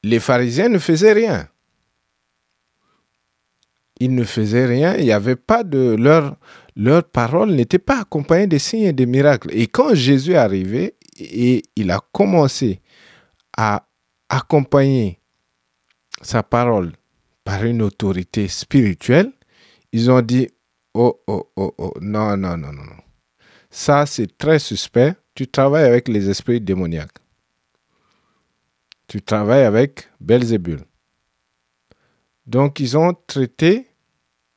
Les 0.03 0.19
pharisiens 0.19 0.69
ne 0.69 0.79
faisaient 0.79 1.13
rien. 1.13 1.47
Ils 3.99 4.13
ne 4.15 4.23
faisaient 4.23 4.65
rien, 4.65 4.95
il 4.95 5.05
n'y 5.05 5.11
avait 5.11 5.35
pas 5.35 5.63
de 5.63 5.95
leur 5.95 6.37
leur 6.75 7.03
parole 7.03 7.51
n'était 7.51 7.79
pas 7.79 8.01
accompagnée 8.01 8.47
de 8.47 8.57
signes 8.57 8.85
et 8.85 8.93
de 8.93 9.05
miracles. 9.05 9.49
Et 9.51 9.67
quand 9.67 9.93
Jésus 9.93 10.31
est 10.31 10.37
arrivé 10.37 10.95
et 11.19 11.63
il 11.75 11.91
a 11.91 11.99
commencé 12.11 12.79
à 13.57 13.85
accompagner 14.29 15.19
sa 16.21 16.43
parole 16.43 16.93
par 17.43 17.63
une 17.65 17.81
autorité 17.81 18.47
spirituelle, 18.47 19.31
ils 19.91 20.09
ont 20.09 20.21
dit, 20.21 20.47
oh, 20.93 21.21
oh, 21.27 21.51
oh, 21.55 21.73
oh, 21.77 21.93
non, 21.99 22.37
non, 22.37 22.57
non, 22.57 22.71
non. 22.71 22.83
Ça, 23.69 24.05
c'est 24.05 24.37
très 24.37 24.59
suspect. 24.59 25.13
Tu 25.35 25.47
travailles 25.47 25.85
avec 25.85 26.07
les 26.07 26.29
esprits 26.29 26.61
démoniaques. 26.61 27.20
Tu 29.11 29.21
travailles 29.21 29.65
avec 29.65 30.07
Belzébul. 30.21 30.79
Donc, 32.45 32.79
ils 32.79 32.97
ont 32.97 33.13
traité 33.27 33.87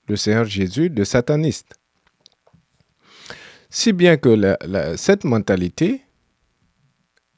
le 0.06 0.14
Seigneur 0.14 0.44
Jésus 0.44 0.90
de 0.90 1.02
sataniste. 1.02 1.74
Si 3.68 3.92
bien 3.92 4.16
que 4.16 4.56
cette 4.94 5.24
mentalité 5.24 6.04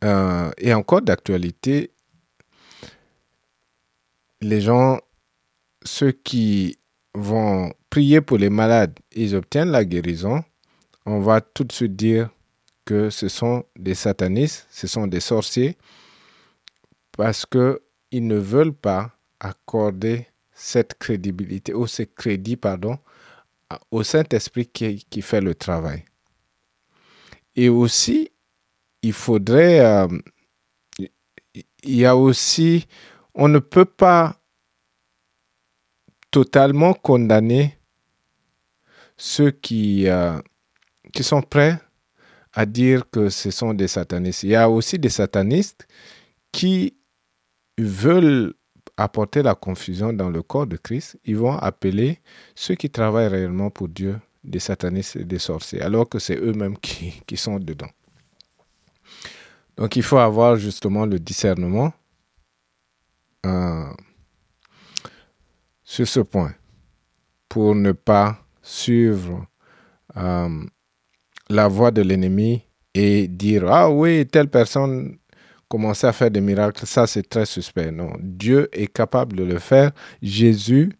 euh, 0.05 0.51
est 0.59 0.75
encore 0.75 1.01
d'actualité. 1.01 1.91
Les 4.43 4.61
gens, 4.61 5.01
ceux 5.87 6.13
qui 6.13 6.77
vont 7.15 7.73
prier 7.89 8.21
pour 8.21 8.37
les 8.37 8.51
malades, 8.51 8.95
ils 9.13 9.35
obtiennent 9.35 9.71
la 9.71 9.87
guérison. 9.87 10.45
On 11.07 11.21
va 11.21 11.41
tout 11.41 11.65
de 11.65 11.73
suite 11.73 11.97
dire 11.97 12.29
que 12.85 13.09
ce 13.09 13.29
sont 13.29 13.65
des 13.75 13.95
satanistes, 13.95 14.67
ce 14.71 14.87
sont 14.87 15.07
des 15.07 15.21
sorciers, 15.21 15.79
parce 17.17 17.47
qu'ils 17.47 18.27
ne 18.27 18.37
veulent 18.37 18.75
pas 18.75 19.13
accorder 19.41 20.27
cette 20.53 20.99
crédibilité, 20.99 21.75
ou 21.75 21.87
ce 21.87 22.03
crédit, 22.03 22.57
pardon, 22.57 22.99
au 23.91 24.03
Saint-Esprit 24.03 24.67
qui 24.69 25.23
fait 25.23 25.41
le 25.41 25.55
travail. 25.55 26.05
Et 27.55 27.69
aussi, 27.69 28.31
il 29.03 29.13
faudrait... 29.13 29.81
Euh, 29.81 30.09
il 30.99 31.97
y 31.97 32.05
a 32.05 32.17
aussi... 32.17 32.87
On 33.35 33.49
ne 33.49 33.59
peut 33.59 33.85
pas 33.85 34.41
totalement 36.31 36.95
condamner 36.95 37.79
ceux 39.17 39.51
qui, 39.51 40.09
euh, 40.09 40.39
qui 41.13 41.23
sont 41.23 41.43
prêts 41.43 41.79
à 42.53 42.65
dire 42.65 43.09
que 43.11 43.29
ce 43.29 43.51
sont 43.51 43.75
des 43.75 43.89
satanistes. 43.89 44.43
Il 44.43 44.51
y 44.51 44.57
a 44.57 44.71
aussi 44.71 44.99
des 44.99 45.11
satanistes 45.11 45.87
qui 46.53 46.97
veulent 47.79 48.55
apporter 48.97 49.43
la 49.43 49.55
confusion 49.55 50.13
dans 50.13 50.31
le 50.31 50.43
corps 50.43 50.67
de 50.67 50.77
Christ. 50.77 51.19
Ils 51.25 51.37
vont 51.37 51.57
appeler 51.57 52.21
ceux 52.55 52.75
qui 52.75 52.91
travaillent 52.91 53.29
réellement 53.29 53.71
pour 53.71 53.89
Dieu 53.89 54.19
des 54.45 54.59
satanistes 54.59 55.17
et 55.17 55.25
des 55.25 55.39
sorciers, 55.39 55.83
alors 55.83 56.09
que 56.09 56.19
c'est 56.19 56.37
eux-mêmes 56.37 56.79
qui, 56.79 57.21
qui, 57.27 57.37
sont 57.37 57.59
dedans. 57.59 57.91
Donc 59.77 59.97
il 59.97 60.03
faut 60.03 60.19
avoir 60.19 60.57
justement 60.57 61.05
le 61.05 61.19
discernement 61.19 61.93
euh, 63.45 63.93
sur 65.85 66.09
ce 66.09 66.21
point 66.21 66.55
pour 67.49 67.75
ne 67.75 67.93
pas 67.93 68.39
suivre 68.63 69.47
euh, 70.17 70.65
la 71.49 71.69
voie 71.69 71.91
de 71.91 72.03
l'ennemi 72.03 72.63
et 72.95 73.29
dire 73.29 73.71
Ah 73.71 73.91
oui, 73.91 74.27
telle 74.27 74.49
personne 74.49 75.19
commençait 75.69 76.07
à 76.07 76.13
faire 76.13 76.31
des 76.31 76.41
miracles, 76.41 76.87
ça 76.87 77.07
c'est 77.07 77.29
très 77.29 77.47
suspect. 77.47 77.91
Non, 77.91 78.13
Dieu 78.21 78.69
est 78.73 78.93
capable 78.93 79.37
de 79.37 79.45
le 79.45 79.59
faire. 79.59 79.93
Jésus 80.23 80.93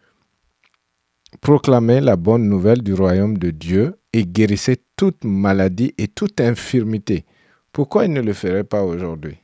proclamait 1.41 2.01
la 2.01 2.17
bonne 2.17 2.49
nouvelle 2.49 2.83
du 2.83 2.95
royaume 2.95 3.39
de 3.39 3.51
Dieu 3.51 3.99
et 4.13 4.25
guérissait 4.25 4.83
toute 4.97 5.25
maladie 5.25 5.95
et 5.99 6.09
toute 6.09 6.41
infirmité. 6.41 7.25
Pourquoi 7.73 8.07
il 8.07 8.13
ne 8.13 8.23
le 8.23 8.33
ferait 8.33 8.65
pas 8.65 8.83
aujourd'hui? 8.83 9.39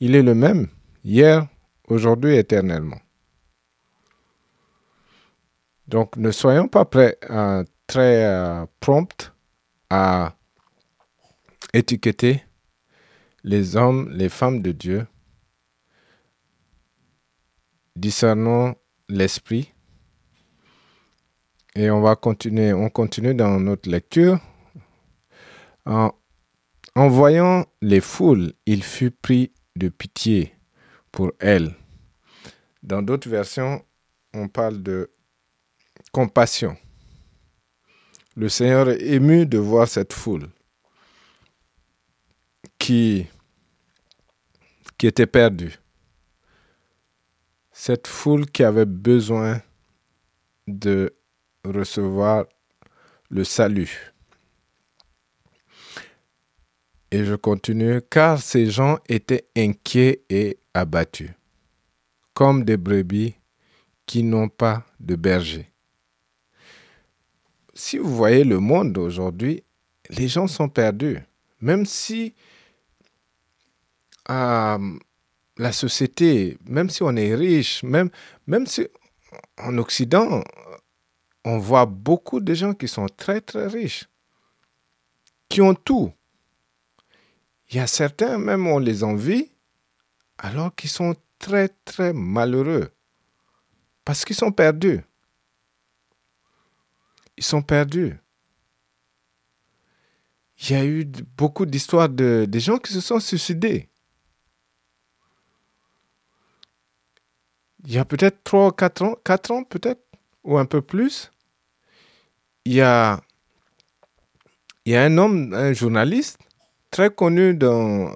Il 0.00 0.14
est 0.14 0.22
le 0.22 0.34
même, 0.34 0.68
hier, 1.04 1.46
aujourd'hui, 1.88 2.36
éternellement. 2.36 2.98
Donc 5.86 6.16
ne 6.16 6.30
soyons 6.30 6.68
pas 6.68 6.84
prêts, 6.84 7.16
euh, 7.30 7.64
très 7.86 8.24
euh, 8.24 8.66
prompts 8.80 9.32
à 9.88 10.34
étiqueter 11.72 12.44
les 13.44 13.76
hommes, 13.76 14.10
les 14.10 14.28
femmes 14.28 14.62
de 14.62 14.72
Dieu. 14.72 15.06
Discernons 17.96 18.76
l'esprit. 19.08 19.72
Et 21.74 21.90
on 21.90 22.00
va 22.00 22.16
continuer, 22.16 22.72
on 22.72 22.90
continue 22.90 23.34
dans 23.34 23.60
notre 23.60 23.88
lecture. 23.88 24.40
En, 25.86 26.12
en 26.94 27.08
voyant 27.08 27.66
les 27.80 28.00
foules, 28.00 28.52
il 28.66 28.82
fut 28.82 29.10
pris 29.10 29.52
de 29.76 29.88
pitié 29.88 30.54
pour 31.12 31.32
elles. 31.38 31.74
Dans 32.82 33.02
d'autres 33.02 33.28
versions, 33.28 33.84
on 34.34 34.48
parle 34.48 34.82
de 34.82 35.10
compassion. 36.12 36.76
Le 38.36 38.48
Seigneur 38.48 38.88
est 38.90 39.02
ému 39.02 39.46
de 39.46 39.58
voir 39.58 39.88
cette 39.88 40.12
foule 40.12 40.48
qui, 42.88 43.26
qui 44.96 45.06
était 45.06 45.26
perdue. 45.26 45.78
Cette 47.70 48.06
foule 48.06 48.46
qui 48.46 48.64
avait 48.64 48.86
besoin 48.86 49.60
de 50.66 51.14
recevoir 51.64 52.46
le 53.28 53.44
salut. 53.44 54.14
Et 57.10 57.26
je 57.26 57.34
continue, 57.34 58.00
car 58.08 58.40
ces 58.40 58.70
gens 58.70 58.96
étaient 59.06 59.46
inquiets 59.54 60.22
et 60.30 60.58
abattus, 60.72 61.32
comme 62.32 62.64
des 62.64 62.78
brebis 62.78 63.34
qui 64.06 64.22
n'ont 64.22 64.48
pas 64.48 64.86
de 64.98 65.14
berger 65.14 65.70
si 67.74 67.96
vous 67.96 68.16
voyez 68.16 68.42
le 68.42 68.58
monde 68.58 68.98
aujourd'hui, 68.98 69.62
les 70.10 70.26
gens 70.26 70.48
sont 70.48 70.68
perdus. 70.68 71.20
Même 71.60 71.86
si 71.86 72.34
euh, 74.30 74.98
la 75.56 75.72
société, 75.72 76.58
même 76.66 76.90
si 76.90 77.02
on 77.02 77.14
est 77.16 77.34
riche, 77.34 77.82
même, 77.82 78.10
si 78.66 78.86
en 79.58 79.76
Occident, 79.78 80.42
on 81.44 81.58
voit 81.58 81.86
beaucoup 81.86 82.40
de 82.40 82.54
gens 82.54 82.74
qui 82.74 82.88
sont 82.88 83.06
très 83.06 83.40
très 83.40 83.66
riches, 83.66 84.08
qui 85.48 85.60
ont 85.60 85.74
tout. 85.74 86.12
Il 87.70 87.76
y 87.76 87.80
a 87.80 87.86
certains, 87.86 88.38
même 88.38 88.66
on 88.66 88.78
les 88.78 89.04
envie, 89.04 89.50
alors 90.38 90.74
qu'ils 90.74 90.90
sont 90.90 91.14
très 91.38 91.68
très 91.68 92.12
malheureux, 92.12 92.90
parce 94.04 94.24
qu'ils 94.24 94.36
sont 94.36 94.52
perdus. 94.52 95.02
Ils 97.36 97.44
sont 97.44 97.62
perdus. 97.62 98.16
Il 100.60 100.70
y 100.70 100.74
a 100.74 100.84
eu 100.84 101.04
beaucoup 101.36 101.66
d'histoires 101.66 102.08
de, 102.08 102.48
gens 102.54 102.78
qui 102.78 102.92
se 102.92 103.00
sont 103.00 103.20
suicidés. 103.20 103.88
Il 107.84 107.92
y 107.92 107.98
a 107.98 108.04
peut-être 108.04 108.42
3 108.44 108.68
ou 108.68 108.70
4 108.72 109.02
ans, 109.02 109.16
4 109.24 109.50
ans 109.52 109.64
peut-être, 109.64 110.02
ou 110.44 110.58
un 110.58 110.66
peu 110.66 110.82
plus. 110.82 111.30
Il 112.64 112.74
y 112.74 112.80
a, 112.80 113.20
un 114.88 115.18
homme, 115.18 115.54
un 115.54 115.72
journaliste 115.72 116.38
très 116.90 117.10
connu 117.10 117.54
dans, 117.54 118.08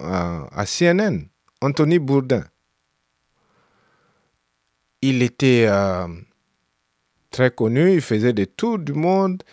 à, 0.51 0.65
CNN, 0.65 1.27
Anthony 1.61 1.99
Bourdin. 1.99 2.43
Il 5.01 5.21
était 5.21 5.65
euh, 5.67 6.07
très 7.29 7.51
connu, 7.51 7.93
il 7.93 8.01
faisait 8.01 8.33
des 8.33 8.47
tours 8.47 8.79
du 8.79 8.93
monde, 8.93 9.43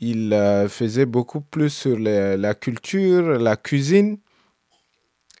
il 0.00 0.32
euh, 0.32 0.68
faisait 0.68 1.06
beaucoup 1.06 1.40
plus 1.40 1.70
sur 1.70 1.98
la 1.98 2.54
culture, 2.54 3.38
la 3.38 3.56
cuisine. 3.56 4.18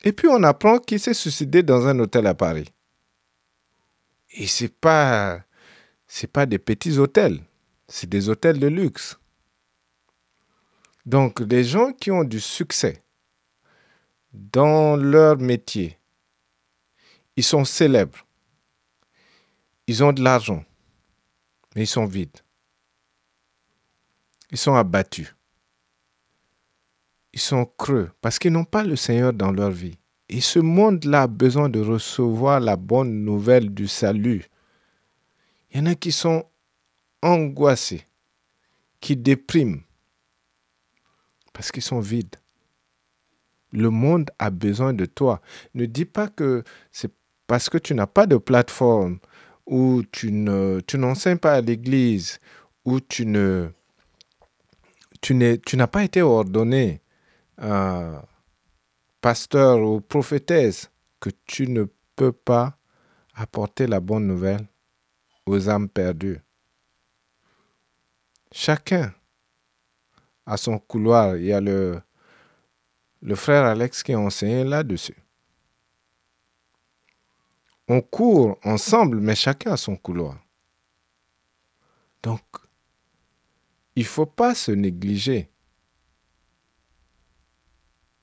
Et 0.04 0.12
puis 0.12 0.28
on 0.28 0.42
apprend 0.42 0.78
qu'il 0.78 1.00
s'est 1.00 1.14
suicidé 1.14 1.62
dans 1.62 1.86
un 1.86 1.98
hôtel 1.98 2.26
à 2.26 2.34
Paris. 2.34 2.68
Et 4.36 4.46
c'est 4.46 4.68
pas 4.68 5.42
pas 6.32 6.46
des 6.46 6.58
petits 6.58 6.98
hôtels, 6.98 7.42
c'est 7.88 8.08
des 8.08 8.28
hôtels 8.28 8.60
de 8.60 8.68
luxe. 8.68 9.18
Donc 11.04 11.42
des 11.42 11.64
gens 11.64 11.92
qui 11.92 12.10
ont 12.10 12.24
du 12.24 12.40
succès 12.40 13.02
dans 14.32 14.96
leur 14.96 15.38
métier, 15.38 15.98
ils 17.36 17.44
sont 17.44 17.64
célèbres. 17.64 18.26
Ils 19.88 20.02
ont 20.02 20.12
de 20.12 20.22
l'argent 20.22 20.64
mais 21.76 21.82
ils 21.82 21.86
sont 21.86 22.06
vides. 22.06 22.38
Ils 24.50 24.56
sont 24.56 24.74
abattus. 24.74 25.36
Ils 27.34 27.40
sont 27.40 27.66
creux 27.66 28.10
parce 28.22 28.38
qu'ils 28.38 28.52
n'ont 28.52 28.64
pas 28.64 28.82
le 28.82 28.96
Seigneur 28.96 29.34
dans 29.34 29.52
leur 29.52 29.70
vie. 29.70 29.98
Et 30.28 30.40
ce 30.40 30.58
monde-là 30.58 31.22
a 31.22 31.26
besoin 31.28 31.68
de 31.68 31.80
recevoir 31.80 32.60
la 32.60 32.76
bonne 32.76 33.24
nouvelle 33.24 33.72
du 33.72 33.86
salut. 33.86 34.44
Il 35.70 35.78
y 35.78 35.80
en 35.82 35.86
a 35.86 35.94
qui 35.94 36.10
sont 36.12 36.44
angoissés, 37.22 38.04
qui 39.00 39.16
dépriment 39.16 39.82
parce 41.52 41.70
qu'ils 41.72 41.82
sont 41.82 42.00
vides. 42.00 42.36
Le 43.72 43.90
monde 43.90 44.30
a 44.38 44.50
besoin 44.50 44.92
de 44.92 45.06
toi. 45.06 45.40
Ne 45.74 45.86
dis 45.86 46.04
pas 46.04 46.28
que 46.28 46.64
c'est 46.92 47.12
parce 47.46 47.70
que 47.70 47.78
tu 47.78 47.94
n'as 47.94 48.06
pas 48.06 48.26
de 48.26 48.36
plateforme, 48.36 49.18
où 49.66 50.02
tu 50.12 50.32
ne 50.32 50.80
n'enseignes 50.94 51.38
pas 51.38 51.54
à 51.54 51.60
l'église, 51.60 52.40
où 52.84 53.00
tu 53.00 53.24
n'as 53.24 53.70
pas 55.90 56.04
été 56.04 56.22
ordonné 56.22 57.00
pasteur 59.20 59.80
ou 59.80 60.00
prophétesse 60.00 60.90
que 61.20 61.30
tu 61.44 61.68
ne 61.68 61.84
peux 62.14 62.32
pas 62.32 62.78
apporter 63.34 63.86
la 63.86 64.00
bonne 64.00 64.26
nouvelle 64.26 64.66
aux 65.46 65.68
âmes 65.68 65.88
perdues. 65.88 66.40
Chacun 68.52 69.14
a 70.46 70.56
son 70.56 70.78
couloir. 70.78 71.36
Il 71.36 71.44
y 71.44 71.52
a 71.52 71.60
le, 71.60 72.00
le 73.20 73.34
frère 73.34 73.64
Alex 73.64 74.02
qui 74.02 74.12
a 74.12 74.18
enseigné 74.18 74.64
là-dessus. 74.64 75.16
On 77.88 78.00
court 78.00 78.58
ensemble, 78.64 79.20
mais 79.20 79.36
chacun 79.36 79.72
a 79.72 79.76
son 79.76 79.96
couloir. 79.96 80.38
Donc, 82.22 82.42
il 83.94 84.02
ne 84.02 84.08
faut 84.08 84.26
pas 84.26 84.54
se 84.54 84.72
négliger. 84.72 85.48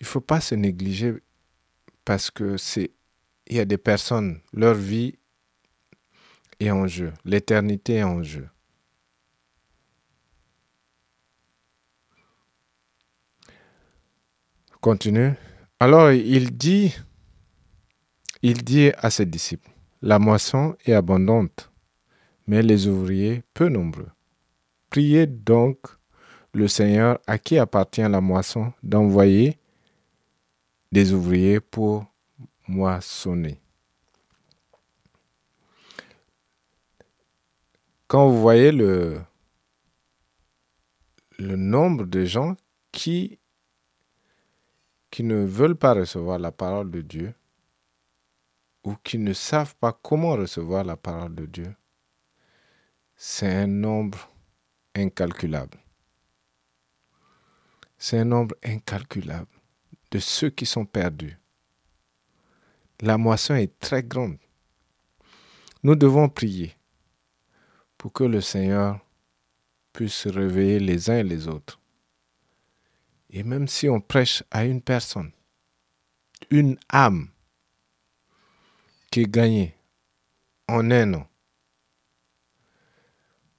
Il 0.04 0.06
ne 0.06 0.10
faut 0.10 0.20
pas 0.20 0.42
se 0.42 0.54
négliger 0.54 1.14
parce 2.04 2.30
que 2.30 2.58
c'est 2.58 2.92
il 3.48 3.56
y 3.56 3.60
a 3.62 3.64
des 3.64 3.78
personnes, 3.78 4.42
leur 4.52 4.74
vie 4.74 5.18
est 6.60 6.72
en 6.72 6.88
jeu, 6.88 7.14
l'éternité 7.24 7.94
est 7.94 8.04
en 8.04 8.22
jeu. 8.22 8.50
Continue. 14.82 15.36
Alors 15.80 16.12
il 16.12 16.52
dit 16.52 16.94
il 18.42 18.66
dit 18.66 18.92
à 18.98 19.10
ses 19.10 19.26
disciples, 19.26 19.70
La 20.02 20.20
moisson 20.20 20.76
est 20.84 20.92
abondante, 20.92 21.72
mais 22.46 22.62
les 22.62 22.88
ouvriers 22.88 23.42
peu 23.54 23.70
nombreux. 23.70 24.10
Priez 24.90 25.28
donc 25.28 25.78
le 26.52 26.68
Seigneur 26.68 27.20
à 27.26 27.38
qui 27.38 27.58
appartient 27.58 28.02
la 28.02 28.20
moisson 28.20 28.74
d'envoyer 28.84 29.58
des 30.94 31.12
ouvriers 31.12 31.60
pour 31.60 32.06
moissonner. 32.68 33.60
Quand 38.08 38.30
vous 38.30 38.40
voyez 38.40 38.72
le, 38.72 39.24
nombre 41.40 42.06
de 42.06 42.26
gens 42.26 42.56
qui 42.92 43.40
ne 45.18 45.44
veulent 45.44 45.76
pas 45.76 45.96
recevoir 45.96 46.38
la 46.38 46.52
parole 46.52 46.92
de 46.92 47.02
Dieu, 47.02 47.34
ou 48.84 48.96
qui 49.04 49.18
ne 49.18 49.34
savent 49.34 49.76
pas 49.78 49.94
comment 49.94 50.34
recevoir 50.34 50.84
la 50.84 50.96
parole 50.96 51.34
de 51.34 51.48
Dieu, 51.48 51.76
c'est 53.16 53.52
un 53.52 53.66
nombre 53.68 54.30
incalculable. 54.94 55.80
C'est 57.98 58.20
un 58.20 58.26
nombre 58.26 58.56
incalculable 58.64 59.53
de 60.14 60.20
ceux 60.20 60.52
qui 60.52 60.68
sont 60.68 60.86
perdus. 60.86 61.40
La 63.02 63.18
moisson 63.18 63.56
est 63.56 63.80
très 63.80 64.04
grande. 64.04 64.38
Nous 65.82 65.96
devons 65.96 66.30
prier 66.30 66.76
pour 67.98 68.14
que 68.14 68.24
le 68.24 68.40
Seigneur 68.40 69.00
puisse 69.92 70.14
se 70.14 70.30
réveiller 70.30 70.80
les 70.80 71.10
uns 71.10 71.18
et 71.18 71.24
les 71.24 71.48
autres. 71.48 71.82
Et 73.32 73.42
même 73.42 73.68
si 73.68 73.90
on 73.90 74.00
prêche 74.00 74.44
à 74.52 74.66
une 74.66 74.84
personne, 74.84 75.32
une 76.52 76.78
âme 76.90 77.30
qui 79.10 79.22
est 79.22 79.32
gagnée 79.32 79.76
en 80.68 80.92
un 80.92 81.16
an, 81.16 81.28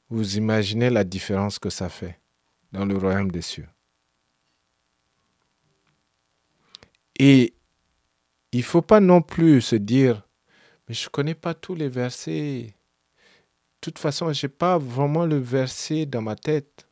vous 0.09 0.37
imaginez 0.37 0.88
la 0.88 1.03
différence 1.03 1.59
que 1.59 1.71
ça 1.71 1.88
fait 1.88 2.21
dans 2.71 2.85
le 2.85 2.97
royaume 2.97 3.33
des 3.33 3.43
cieux. 3.43 3.69
Et 7.18 7.55
il 8.53 8.59
ne 8.59 8.64
faut 8.64 8.83
pas 8.83 9.00
non 9.00 9.22
plus 9.22 9.61
se 9.61 9.77
dire, 9.77 10.27
mais 10.88 10.94
je 10.94 11.07
ne 11.07 11.11
connais 11.11 11.35
pas 11.35 11.55
tous 11.55 11.74
les 11.74 11.88
versets. 11.88 12.66
De 12.66 13.81
toute 13.81 13.98
façon, 13.98 14.33
je 14.33 14.46
n'ai 14.46 14.50
pas 14.50 14.79
vraiment 14.79 15.27
le 15.27 15.38
verset 15.38 16.07
dans 16.07 16.22
ma 16.22 16.37
tête. 16.37 16.87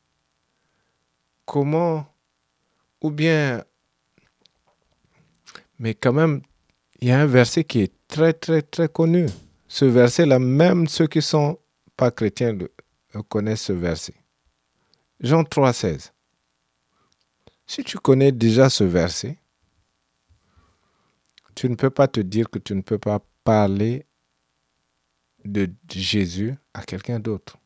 Comment? 1.44 2.06
Ou 3.00 3.10
bien, 3.10 3.64
mais 5.82 5.94
quand 5.94 6.12
même, 6.12 6.42
il 7.00 7.08
y 7.08 7.10
a 7.10 7.20
un 7.20 7.26
verset 7.26 7.64
qui 7.64 7.80
est 7.80 7.92
très, 8.06 8.32
très, 8.32 8.62
très 8.62 8.88
connu. 8.88 9.26
Ce 9.66 9.84
verset-là, 9.84 10.38
même 10.38 10.86
ceux 10.86 11.08
qui 11.08 11.18
ne 11.18 11.22
sont 11.22 11.58
pas 11.96 12.12
chrétiens 12.12 12.56
connaissent 13.28 13.62
ce 13.62 13.72
verset. 13.72 14.14
Jean 15.18 15.42
3, 15.42 15.72
16. 15.72 16.12
Si 17.66 17.82
tu 17.82 17.98
connais 17.98 18.30
déjà 18.30 18.70
ce 18.70 18.84
verset, 18.84 19.38
tu 21.54 21.68
ne 21.68 21.74
peux 21.74 21.90
pas 21.90 22.08
te 22.08 22.20
dire 22.20 22.50
que 22.50 22.58
tu 22.58 22.74
ne 22.74 22.80
peux 22.80 22.98
pas 22.98 23.20
parler 23.44 24.06
de 25.44 25.70
Jésus 25.90 26.54
à 26.74 26.82
quelqu'un 26.82 27.18
d'autre. 27.18 27.58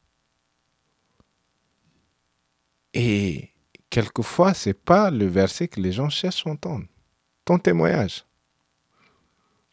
Et 2.95 3.51
quelquefois, 3.91 4.55
ce 4.55 4.71
n'est 4.71 4.75
pas 4.75 5.11
le 5.11 5.27
verset 5.27 5.69
que 5.69 5.81
les 5.81 5.93
gens 5.93 6.09
cherchent 6.09 6.47
à 6.47 6.51
entendre. 6.51 6.87
Ton 7.45 7.59
témoignage. 7.59 8.25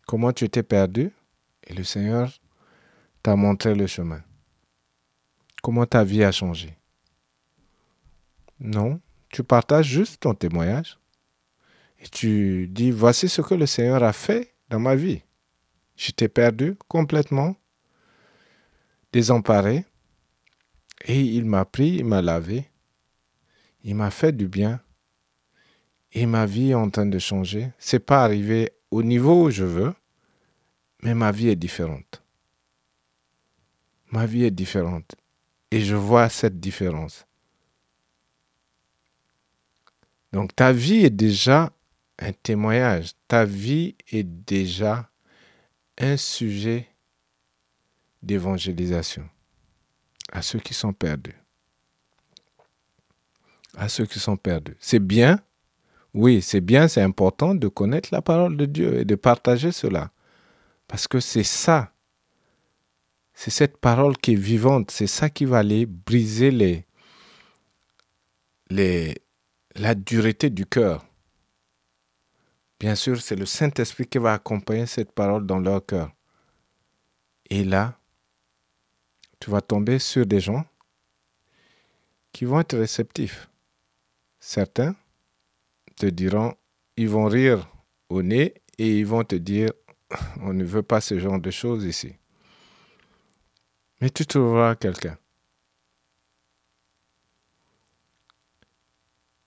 Comment 0.06 0.34
tu 0.34 0.50
t'es 0.50 0.64
perdu 0.64 1.12
et 1.66 1.74
le 1.74 1.84
Seigneur 1.84 2.30
t'a 3.22 3.36
montré 3.36 3.74
le 3.74 3.88
chemin. 3.88 4.22
Comment 5.62 5.86
ta 5.86 6.04
vie 6.04 6.24
a 6.24 6.32
changé. 6.32 6.78
Non, 8.60 9.00
tu 9.30 9.44
partages 9.44 9.88
juste 9.88 10.22
ton 10.22 10.34
témoignage. 10.34 11.00
Tu 12.12 12.68
dis, 12.68 12.92
voici 12.92 13.30
ce 13.30 13.42
que 13.42 13.54
le 13.54 13.66
Seigneur 13.66 14.04
a 14.04 14.14
fait 14.14 14.54
dans 14.70 14.80
ma 14.80 14.96
vie. 14.96 15.22
J'étais 15.96 16.28
perdu 16.28 16.76
complètement, 16.88 17.56
désemparé, 19.12 19.86
et 21.06 21.22
il 21.22 21.46
m'a 21.46 21.66
pris, 21.66 21.96
il 21.96 22.06
m'a 22.06 22.22
lavé, 22.22 22.70
il 23.84 23.96
m'a 23.96 24.12
fait 24.12 24.32
du 24.32 24.48
bien, 24.48 24.82
et 26.14 26.26
ma 26.26 26.46
vie 26.46 26.72
est 26.72 26.76
en 26.76 26.90
train 26.90 27.06
de 27.06 27.20
changer. 27.20 27.72
C'est 27.78 28.00
pas 28.00 28.24
arrivé 28.24 28.72
au 28.92 29.04
niveau 29.04 29.46
où 29.46 29.50
je 29.50 29.64
veux, 29.64 29.94
mais 31.02 31.14
ma 31.14 31.32
vie 31.32 31.50
est 31.50 31.56
différente. 31.56 32.24
Ma 34.12 34.26
vie 34.26 34.46
est 34.46 34.52
différente. 34.52 35.16
Et 35.72 35.82
je 35.82 35.96
vois 35.96 36.30
cette 36.30 36.60
différence. 36.60 37.26
Donc 40.32 40.56
ta 40.56 40.72
vie 40.72 41.06
est 41.06 41.10
déjà 41.10 41.72
un 42.24 42.32
témoignage. 42.32 43.12
Ta 43.28 43.46
vie 43.46 43.96
est 44.12 44.24
déjà 44.24 45.10
un 45.98 46.18
sujet 46.18 46.88
d'évangélisation 48.22 49.30
à 50.32 50.42
ceux 50.42 50.60
qui 50.60 50.74
sont 50.74 50.94
perdus. 50.94 51.36
À 53.76 53.90
ceux 53.90 54.06
qui 54.06 54.20
sont 54.20 54.38
perdus. 54.38 54.76
C'est 54.80 55.00
bien, 55.00 55.40
oui, 56.14 56.42
c'est 56.42 56.62
bien, 56.62 56.88
c'est 56.88 57.02
important 57.02 57.56
de 57.56 57.68
connaître 57.68 58.10
la 58.12 58.22
parole 58.22 58.56
de 58.56 58.66
Dieu 58.66 59.00
et 59.00 59.06
de 59.06 59.16
partager 59.16 59.72
cela. 59.72 60.12
Parce 60.88 61.08
que 61.08 61.20
c'est 61.20 61.44
ça, 61.44 61.94
c'est 63.34 63.52
cette 63.52 63.78
parole 63.78 64.16
qui 64.18 64.34
est 64.34 64.36
vivante, 64.36 64.92
c'est 64.92 65.08
ça 65.08 65.30
qui 65.30 65.46
va 65.46 65.60
aller 65.60 65.86
briser 65.86 66.86
la 68.70 69.96
dureté 69.96 70.50
du 70.50 70.66
cœur. 70.66 71.06
Bien 72.84 72.96
sûr, 72.96 73.22
c'est 73.22 73.38
le 73.38 73.46
Saint-Esprit 73.46 74.06
qui 74.08 74.18
va 74.18 74.34
accompagner 74.34 74.86
cette 74.88 75.14
parole 75.14 75.46
dans 75.46 75.58
leur 75.58 75.86
cœur. 75.86 76.12
Et 77.50 77.64
là, 77.64 77.98
tu 79.40 79.50
vas 79.50 79.62
tomber 79.62 80.00
sur 80.00 80.26
des 80.26 80.42
gens 80.42 80.66
qui 82.34 82.44
vont 82.44 82.60
être 82.60 82.78
réceptifs. 82.78 83.50
Certains 84.38 84.98
te 85.96 86.08
diront, 86.08 86.56
ils 86.98 87.08
vont 87.08 87.24
rire 87.24 87.70
au 88.10 88.22
nez 88.22 88.54
et 88.78 89.00
ils 89.00 89.06
vont 89.06 89.24
te 89.24 89.36
dire, 89.36 89.70
on 90.42 90.52
ne 90.52 90.66
veut 90.66 90.84
pas 90.84 91.00
ce 91.00 91.18
genre 91.18 91.40
de 91.40 91.52
choses 91.52 91.86
ici. 91.86 92.18
Mais 94.02 94.10
tu 94.10 94.26
trouveras 94.26 94.76
quelqu'un. 94.76 95.18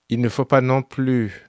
Il 0.09 0.21
ne 0.21 0.29
faut 0.29 0.45
pas 0.45 0.61
non 0.61 0.81
plus 0.81 1.46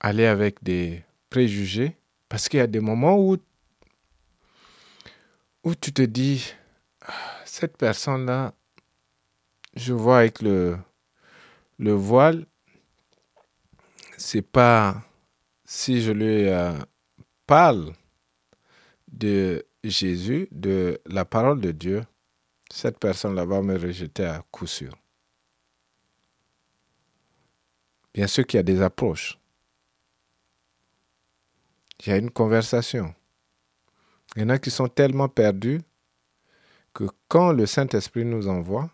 aller 0.00 0.26
avec 0.26 0.62
des 0.62 1.04
préjugés 1.28 1.96
parce 2.28 2.48
qu'il 2.48 2.58
y 2.58 2.62
a 2.62 2.66
des 2.66 2.80
moments 2.80 3.18
où, 3.18 3.36
tu 5.80 5.92
te 5.92 6.02
dis, 6.02 6.52
ah, 7.02 7.12
cette 7.44 7.76
personne-là, 7.76 8.54
je 9.74 9.92
vois 9.92 10.18
avec 10.20 10.40
le, 10.42 10.78
le 11.78 11.92
voile, 11.92 12.46
c'est 14.16 14.42
pas 14.42 15.02
si 15.64 16.02
je 16.02 16.12
lui 16.12 16.48
euh, 16.48 16.72
parle 17.46 17.92
de 19.08 19.66
Jésus, 19.82 20.48
de 20.52 21.00
la 21.06 21.24
parole 21.24 21.60
de 21.60 21.72
Dieu, 21.72 22.04
cette 22.72 22.98
personne-là 22.98 23.44
va 23.44 23.60
me 23.60 23.76
rejeter 23.76 24.24
à 24.24 24.44
coup 24.50 24.66
sûr. 24.66 24.96
Bien 28.14 28.26
sûr 28.26 28.46
qu'il 28.46 28.58
y 28.58 28.60
a 28.60 28.64
des 28.64 28.82
approches 28.82 29.39
il 32.00 32.08
y 32.08 32.12
a 32.12 32.16
une 32.16 32.30
conversation. 32.30 33.14
Il 34.36 34.42
y 34.42 34.44
en 34.44 34.48
a 34.48 34.58
qui 34.58 34.70
sont 34.70 34.88
tellement 34.88 35.28
perdus 35.28 35.80
que 36.94 37.04
quand 37.28 37.52
le 37.52 37.66
Saint-Esprit 37.66 38.24
nous 38.24 38.48
envoie, 38.48 38.90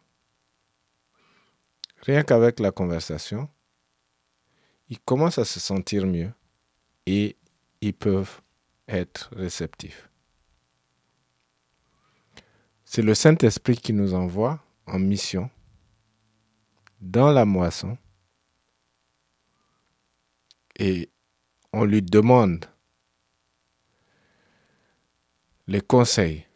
rien 2.02 2.22
qu'avec 2.22 2.58
la 2.60 2.72
conversation, 2.72 3.48
ils 4.88 5.00
commencent 5.00 5.38
à 5.38 5.44
se 5.44 5.60
sentir 5.60 6.06
mieux 6.06 6.32
et 7.06 7.36
ils 7.80 7.94
peuvent 7.94 8.40
être 8.88 9.30
réceptifs. 9.34 10.08
C'est 12.84 13.02
le 13.02 13.14
Saint-Esprit 13.14 13.76
qui 13.76 13.92
nous 13.92 14.14
envoie 14.14 14.62
en 14.86 14.98
mission 14.98 15.50
dans 17.00 17.30
la 17.30 17.44
moisson 17.44 17.98
et 20.78 21.10
on 21.72 21.84
lui 21.84 22.02
demande 22.02 22.66
les 25.66 25.80
conseils 25.80 26.46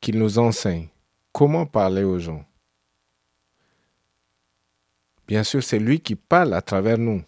qu'il 0.00 0.18
nous 0.18 0.38
enseigne, 0.38 0.88
comment 1.32 1.66
parler 1.66 2.02
aux 2.02 2.18
gens? 2.18 2.44
Bien 5.26 5.42
sûr, 5.42 5.62
c'est 5.62 5.78
lui 5.78 6.00
qui 6.00 6.14
parle 6.14 6.54
à 6.54 6.62
travers 6.62 6.98
nous. 6.98 7.22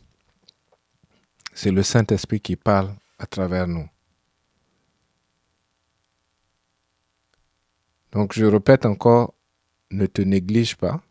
C'est 1.53 1.73
le 1.73 1.83
Saint-Esprit 1.83 2.41
qui 2.41 2.57
parle 2.57 2.95
à 3.19 3.27
travers 3.27 3.67
nous. 3.67 3.89
Donc 8.13 8.33
je 8.33 8.45
répète 8.45 8.87
encore, 8.87 9.35
ne 9.91 10.07
te 10.07 10.23
néglige 10.23 10.77
pas. 10.77 11.03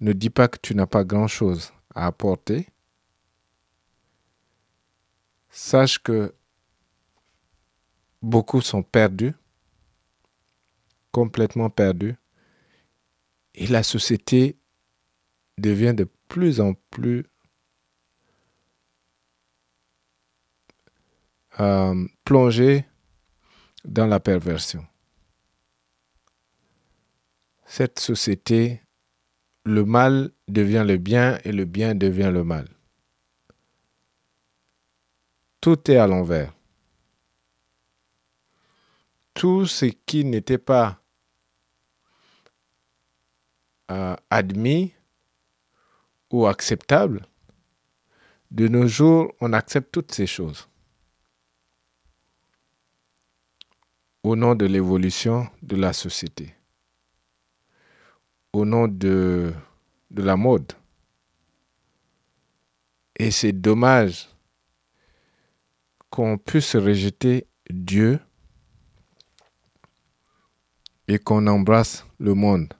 Ne 0.00 0.12
dis 0.12 0.30
pas 0.30 0.48
que 0.48 0.58
tu 0.60 0.74
n'as 0.74 0.86
pas 0.86 1.04
grand-chose 1.04 1.72
à 1.94 2.06
apporter. 2.06 2.68
Sache 5.48 5.98
que 5.98 6.34
beaucoup 8.22 8.60
sont 8.60 8.82
perdus, 8.82 9.34
complètement 11.10 11.70
perdus, 11.70 12.16
et 13.54 13.66
la 13.66 13.82
société 13.82 14.56
devient 15.58 15.94
de 15.94 16.08
plus 16.28 16.60
en 16.60 16.74
plus 16.90 17.26
euh, 21.60 22.06
plongée 22.24 22.86
dans 23.84 24.06
la 24.06 24.20
perversion. 24.20 24.86
cette 27.72 28.00
société, 28.00 28.82
le 29.64 29.86
mal 29.86 30.30
devient 30.46 30.84
le 30.86 30.98
bien 30.98 31.38
et 31.42 31.52
le 31.52 31.64
bien 31.64 31.94
devient 31.94 32.30
le 32.30 32.44
mal. 32.44 32.68
Tout 35.62 35.90
est 35.90 35.96
à 35.96 36.06
l'envers. 36.06 36.52
Tout 39.34 39.66
ce 39.66 39.86
qui 39.86 40.24
n'était 40.24 40.58
pas 40.58 41.02
euh, 43.90 44.16
admis 44.30 44.92
ou 46.30 46.46
acceptable, 46.46 47.26
de 48.50 48.68
nos 48.68 48.86
jours, 48.86 49.32
on 49.40 49.52
accepte 49.52 49.92
toutes 49.92 50.12
ces 50.12 50.26
choses. 50.26 50.68
Au 54.22 54.36
nom 54.36 54.54
de 54.54 54.66
l'évolution 54.66 55.48
de 55.62 55.76
la 55.76 55.92
société. 55.92 56.54
Au 58.52 58.64
nom 58.64 58.88
de, 58.88 59.52
de 60.10 60.22
la 60.22 60.36
mode. 60.36 60.72
Et 63.16 63.30
c'est 63.30 63.52
dommage 63.52 64.28
qu'on 66.10 66.36
puisse 66.36 66.76
rejeter 66.76 67.46
Dieu 67.70 68.20
et 71.08 71.18
qu'on 71.18 71.46
embrasse 71.46 72.06
le 72.18 72.34
monde. 72.34 72.74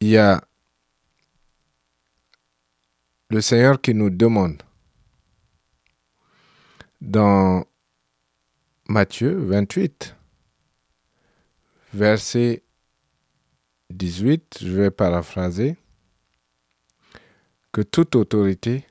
Il 0.00 0.08
y 0.08 0.16
a 0.16 0.44
le 3.30 3.40
Seigneur 3.40 3.80
qui 3.80 3.94
nous 3.94 4.10
demande 4.10 4.62
dans 7.00 7.64
Matthieu 8.88 9.36
28, 9.36 10.16
verset 11.92 12.62
18, 13.90 14.58
je 14.62 14.68
vais 14.68 14.90
paraphraser, 14.90 15.76
que 17.72 17.82
toute 17.82 18.16
autorité, 18.16 18.86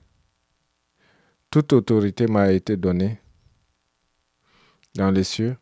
toute 1.49 1.73
autorité 1.73 2.27
m'a 2.27 2.51
été 2.51 2.77
donnée 2.77 3.19
dans 4.97 5.11
les 5.11 5.23
cieux 5.23 5.55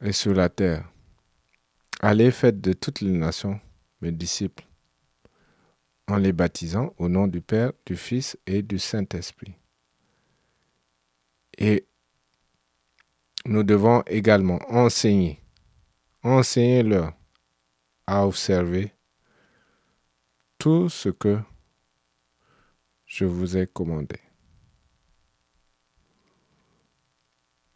et 0.00 0.12
sur 0.12 0.32
la 0.34 0.48
terre. 0.48 0.90
Allez, 2.00 2.30
faites 2.30 2.60
de 2.60 2.72
toutes 2.72 3.02
les 3.02 3.12
nations 3.12 3.60
mes 4.00 4.10
disciples, 4.10 4.64
en 6.08 6.16
les 6.16 6.32
baptisant 6.32 6.92
au 6.98 7.08
nom 7.08 7.28
du 7.28 7.40
Père, 7.40 7.72
du 7.86 7.96
Fils 7.96 8.36
et 8.46 8.62
du 8.62 8.78
Saint-Esprit. 8.78 9.54
Et 11.58 11.86
nous 13.44 13.62
devons 13.62 14.02
également 14.06 14.58
enseigner, 14.68 15.40
enseigner-leur 16.22 17.12
à 18.06 18.26
observer 18.26 18.92
tout 20.58 20.88
ce 20.88 21.10
que 21.10 21.38
je 23.06 23.26
vous 23.26 23.56
ai 23.56 23.66
commandé. 23.66 24.18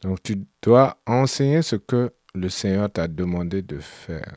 Donc 0.02 0.22
tu 0.22 0.46
dois 0.62 1.00
enseigner 1.06 1.62
ce 1.62 1.76
que 1.76 2.12
le 2.34 2.48
Seigneur 2.48 2.92
t'a 2.92 3.08
demandé 3.08 3.62
de 3.62 3.78
faire. 3.78 4.36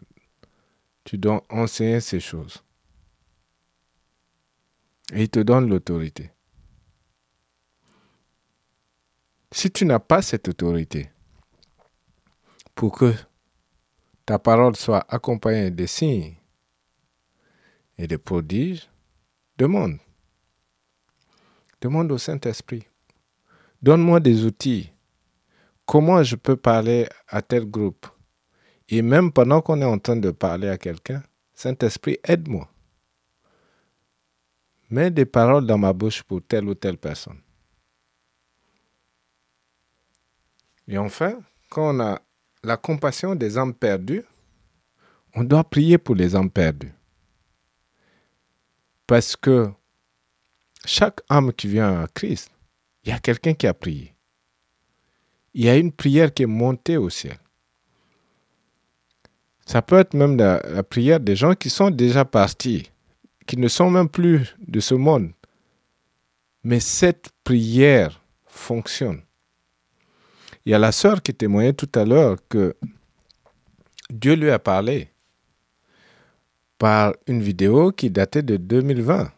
Tu 1.03 1.17
dois 1.17 1.45
enseigner 1.49 1.99
ces 1.99 2.19
choses. 2.19 2.63
Et 5.13 5.23
il 5.23 5.29
te 5.29 5.39
donne 5.39 5.69
l'autorité. 5.69 6.31
Si 9.51 9.71
tu 9.71 9.85
n'as 9.85 9.99
pas 9.99 10.21
cette 10.21 10.47
autorité, 10.47 11.09
pour 12.75 12.97
que 12.97 13.13
ta 14.25 14.37
parole 14.37 14.75
soit 14.75 15.05
accompagnée 15.09 15.71
des 15.71 15.87
signes, 15.87 16.39
et 17.99 18.07
des 18.07 18.17
prodiges, 18.17 18.89
demande. 19.57 19.97
Demande 21.81 22.11
au 22.13 22.17
Saint-Esprit. 22.17 22.87
Donne-moi 23.81 24.21
des 24.21 24.45
outils. 24.45 24.91
Comment 25.89 26.21
je 26.21 26.35
peux 26.35 26.55
parler 26.55 27.07
à 27.27 27.41
tel 27.41 27.65
groupe? 27.65 28.05
Et 28.89 29.01
même 29.01 29.31
pendant 29.31 29.59
qu'on 29.59 29.81
est 29.81 29.85
en 29.85 29.97
train 29.97 30.17
de 30.17 30.29
parler 30.29 30.67
à 30.67 30.77
quelqu'un, 30.77 31.23
Saint-Esprit, 31.55 32.19
aide-moi. 32.23 32.69
Mets 34.91 35.09
des 35.09 35.25
paroles 35.25 35.65
dans 35.65 35.79
ma 35.79 35.91
bouche 35.91 36.21
pour 36.21 36.43
telle 36.43 36.69
ou 36.69 36.75
telle 36.75 36.99
personne. 36.99 37.41
Et 40.87 40.99
enfin, 40.99 41.39
quand 41.71 41.95
on 41.95 41.99
a 42.01 42.21
la 42.63 42.77
compassion 42.77 43.33
des 43.33 43.57
âmes 43.57 43.73
perdues, 43.73 44.25
on 45.33 45.43
doit 45.43 45.63
prier 45.63 45.97
pour 45.97 46.13
les 46.13 46.35
âmes 46.35 46.51
perdues. 46.51 46.93
Parce 49.07 49.35
que 49.35 49.71
chaque 50.85 51.21
âme 51.29 51.51
qui 51.51 51.67
vient 51.67 52.03
à 52.03 52.07
Christ, 52.07 52.51
il 53.03 53.09
y 53.09 53.11
a 53.11 53.17
quelqu'un 53.17 53.55
qui 53.55 53.65
a 53.65 53.73
prié. 53.73 54.13
Il 55.59 55.65
y 55.65 55.69
a 55.69 55.75
une 55.75 55.91
prière 55.91 56.33
qui 56.33 56.43
est 56.43 56.45
montée 56.45 56.95
au 56.95 57.09
ciel. 57.09 57.37
Ça 59.65 59.81
peut 59.81 59.99
être 59.99 60.13
même 60.13 60.37
la, 60.37 60.83
prière 60.83 61.19
des 61.19 61.35
gens 61.35 61.53
qui 61.53 61.69
sont 61.69 61.91
déjà 61.91 62.23
partis, 62.23 62.89
qui 63.45 63.57
ne 63.57 63.67
sont 63.67 63.91
même 63.91 64.07
plus 64.07 64.55
de 64.65 64.79
ce 64.79 64.95
monde. 64.95 65.33
Mais 66.63 66.79
cette 66.79 67.31
prière 67.43 68.21
fonctionne. 68.45 69.21
Il 70.65 70.71
y 70.71 70.75
a 70.75 70.79
la 70.79 70.93
sœur 70.93 71.21
qui 71.21 71.33
témoignait 71.33 71.73
tout 71.73 71.91
à 71.93 72.05
l'heure 72.05 72.37
que 72.47 72.77
Dieu 74.09 74.35
lui 74.35 74.51
a 74.51 74.59
parlé 74.59 75.09
par 76.77 77.15
une 77.27 77.41
vidéo 77.41 77.91
qui 77.91 78.09
datait 78.09 78.43
de 78.43 78.55
2020. 78.55 79.29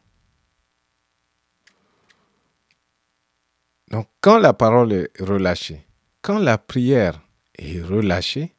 Donc 3.89 4.07
quand 4.21 4.38
la 4.38 4.53
parole 4.53 4.93
est 4.93 5.10
relâchée, 5.19 5.84
quand 6.21 6.39
la 6.39 6.57
prière 6.57 7.19
est 7.57 7.81
relâchée, 7.81 8.55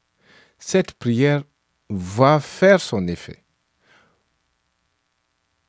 cette 0.59 0.92
prière 0.92 1.44
va 1.88 2.40
faire 2.40 2.81
son 2.81 3.07
effet, 3.09 3.44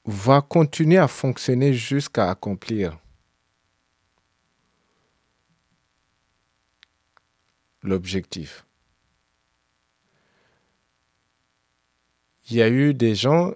va 0.05 0.41
continuer 0.41 0.97
à 0.97 1.07
fonctionner 1.07 1.73
jusqu'à 1.73 2.29
accomplir 2.29 2.97
l'objectif. 7.81 8.65
il 12.49 12.57
y 12.57 12.61
a 12.61 12.69
eu 12.69 12.93
des 12.93 13.15
gens, 13.15 13.53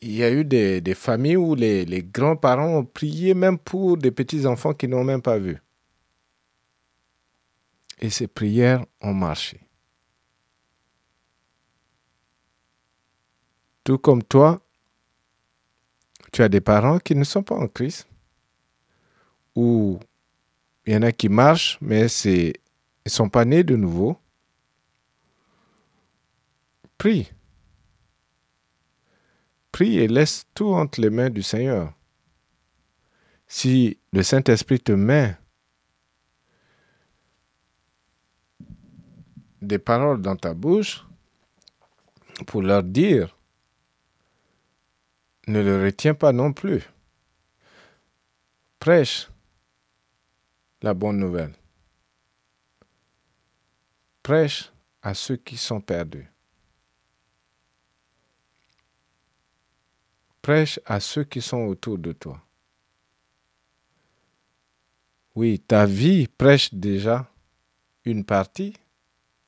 il 0.00 0.12
y 0.12 0.22
a 0.22 0.30
eu 0.30 0.44
des, 0.44 0.94
familles 0.94 1.36
où 1.36 1.54
les, 1.54 1.84
les 1.84 2.02
grands-parents 2.02 2.78
ont 2.78 2.84
prié 2.84 3.34
même 3.34 3.58
pour 3.58 3.96
des 3.96 4.10
petits-enfants 4.10 4.74
qui 4.74 4.88
n'ont 4.88 5.04
même 5.04 5.22
pas 5.22 5.38
vu. 5.38 5.58
Et 8.00 8.10
ces 8.10 8.28
prières 8.28 8.84
ont 9.00 9.14
marché. 9.14 9.60
Tout 13.84 13.98
comme 13.98 14.22
toi, 14.22 14.60
tu 16.32 16.42
as 16.42 16.48
des 16.48 16.60
parents 16.60 16.98
qui 16.98 17.14
ne 17.14 17.24
sont 17.24 17.42
pas 17.42 17.56
en 17.56 17.68
Christ, 17.68 18.06
ou 19.54 19.98
il 20.86 20.92
y 20.92 20.96
en 20.96 21.02
a 21.02 21.12
qui 21.12 21.28
marchent, 21.28 21.78
mais 21.80 22.06
ils 22.06 22.52
ne 23.06 23.10
sont 23.10 23.28
pas 23.28 23.44
nés 23.44 23.64
de 23.64 23.76
nouveau. 23.76 24.18
Prie. 26.98 27.30
Prie 29.72 29.98
et 29.98 30.08
laisse 30.08 30.44
tout 30.54 30.68
entre 30.74 31.00
les 31.00 31.10
mains 31.10 31.30
du 31.30 31.42
Seigneur. 31.42 31.92
Si 33.46 33.98
le 34.12 34.22
Saint-Esprit 34.22 34.80
te 34.80 34.92
met 34.92 35.36
des 39.60 39.78
paroles 39.78 40.22
dans 40.22 40.36
ta 40.36 40.54
bouche 40.54 41.04
pour 42.46 42.62
leur 42.62 42.82
dire, 42.82 43.36
ne 45.46 45.60
le 45.60 45.82
retiens 45.82 46.14
pas 46.14 46.32
non 46.32 46.52
plus. 46.52 46.82
Prêche 48.78 49.28
la 50.82 50.94
bonne 50.94 51.18
nouvelle. 51.18 51.54
Prêche 54.22 54.70
à 55.02 55.14
ceux 55.14 55.36
qui 55.36 55.56
sont 55.56 55.80
perdus. 55.80 56.30
Prêche 60.42 60.78
à 60.84 61.00
ceux 61.00 61.24
qui 61.24 61.42
sont 61.42 61.64
autour 61.64 61.98
de 61.98 62.12
toi. 62.12 62.40
Oui, 65.34 65.60
ta 65.60 65.86
vie 65.86 66.26
prêche 66.26 66.72
déjà 66.74 67.30
une 68.04 68.24
partie, 68.24 68.74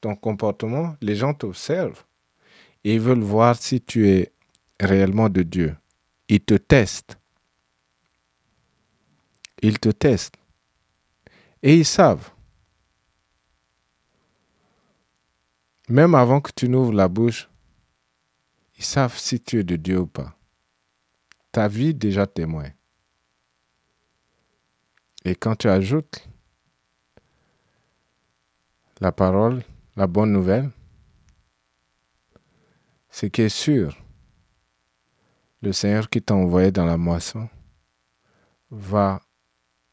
ton 0.00 0.16
comportement, 0.16 0.96
les 1.00 1.14
gens 1.14 1.34
t'observent 1.34 2.04
et 2.84 2.94
ils 2.94 3.00
veulent 3.00 3.20
voir 3.20 3.56
si 3.56 3.80
tu 3.80 4.08
es 4.08 4.32
réellement 4.78 5.28
de 5.28 5.42
Dieu. 5.42 5.76
Ils 6.28 6.40
te 6.40 6.54
testent. 6.54 7.18
Ils 9.62 9.78
te 9.78 9.90
testent. 9.90 10.36
Et 11.62 11.76
ils 11.76 11.84
savent. 11.84 12.30
Même 15.88 16.14
avant 16.14 16.40
que 16.40 16.52
tu 16.54 16.68
n'ouvres 16.68 16.92
la 16.92 17.08
bouche, 17.08 17.50
ils 18.78 18.84
savent 18.84 19.18
si 19.18 19.40
tu 19.40 19.58
es 19.58 19.64
de 19.64 19.76
Dieu 19.76 19.98
ou 19.98 20.06
pas. 20.06 20.36
Ta 21.52 21.68
vie 21.68 21.92
déjà 21.92 22.26
témoin. 22.26 22.70
Et 25.24 25.34
quand 25.34 25.56
tu 25.56 25.68
ajoutes 25.68 26.26
la 29.00 29.12
parole, 29.12 29.62
la 29.96 30.06
bonne 30.06 30.32
nouvelle, 30.32 30.70
c'est 33.08 33.30
qui 33.30 33.42
est 33.42 33.48
sûr, 33.48 33.96
le 35.62 35.72
Seigneur 35.72 36.08
qui 36.08 36.22
t'a 36.22 36.34
envoyé 36.34 36.70
dans 36.70 36.86
la 36.86 36.96
moisson 36.96 37.48
va 38.70 39.20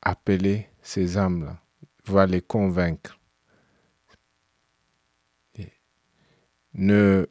appeler 0.01 0.67
ces 0.81 1.17
âmes-là, 1.17 1.57
va 2.05 2.25
les 2.25 2.41
convaincre. 2.41 3.19
Ne 6.73 7.27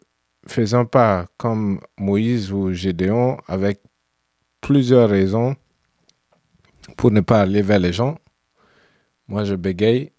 faisons 0.47 0.87
pas 0.87 1.29
comme 1.37 1.81
Moïse 1.97 2.53
ou 2.53 2.73
Gédéon 2.73 3.39
avec 3.47 3.81
plusieurs 4.61 5.09
raisons 5.09 5.55
pour 6.97 7.13
ne 7.13 7.21
pas 7.21 7.43
aller 7.43 7.63
vers 7.63 7.79
les 7.79 7.93
gens. 7.93 8.19
Moi, 9.29 9.45
je 9.45 9.55
bégaye. 9.55 10.13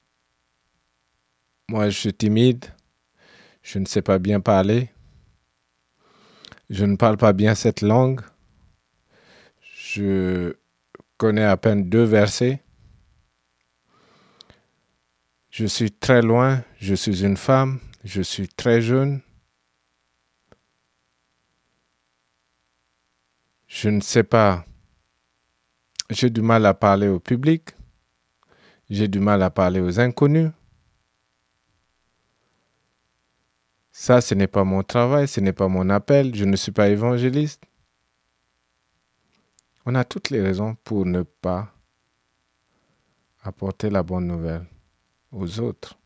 Moi, 1.70 1.90
je 1.90 2.00
suis 2.00 2.14
timide. 2.14 2.66
Je 3.62 3.80
ne 3.80 3.86
sais 3.86 4.02
pas 4.02 4.20
bien 4.20 4.40
parler. 4.40 4.90
Je 6.70 6.86
ne 6.86 6.96
parle 6.96 7.18
pas 7.18 7.34
bien 7.34 7.56
cette 7.56 7.82
langue. 7.82 8.22
Je 9.60 10.56
connais 11.18 11.44
à 11.44 11.58
peine 11.58 11.90
deux 11.90 12.06
versets. 12.06 12.64
Je 15.50 15.66
suis 15.66 15.92
très 15.92 16.22
loin. 16.22 16.64
Je 16.80 16.96
suis 16.96 17.26
une 17.26 17.36
femme. 17.36 17.82
Je 18.06 18.22
suis 18.22 18.48
très 18.48 18.82
jeune. 18.82 19.22
Je 23.68 23.90
ne 23.90 24.00
sais 24.00 24.24
pas. 24.24 24.66
J'ai 26.10 26.30
du 26.30 26.42
mal 26.42 26.66
à 26.66 26.74
parler 26.74 27.10
au 27.10 27.20
public. 27.20 27.72
J'ai 28.90 29.10
du 29.10 29.20
mal 29.20 29.44
à 29.44 29.50
parler 29.50 29.82
aux 29.82 30.00
inconnus. 30.00 30.52
Ça, 34.00 34.22
ce 34.22 34.36
n'est 34.36 34.48
pas 34.48 34.64
mon 34.64 34.84
travail, 34.84 35.28
ce 35.28 35.40
n'est 35.40 35.54
pas 35.54 35.68
mon 35.68 35.90
appel. 35.90 36.36
Je 36.36 36.46
ne 36.46 36.56
suis 36.56 36.72
pas 36.72 36.88
évangéliste. 36.88 37.64
On 39.88 39.96
a 39.96 40.06
toutes 40.06 40.30
les 40.30 40.40
raisons 40.40 40.76
pour 40.84 41.04
ne 41.04 41.24
pas 41.24 41.74
apporter 43.42 43.90
la 43.90 44.04
bonne 44.04 44.28
nouvelle 44.28 44.68
aux 45.32 45.60
autres. 45.60 45.98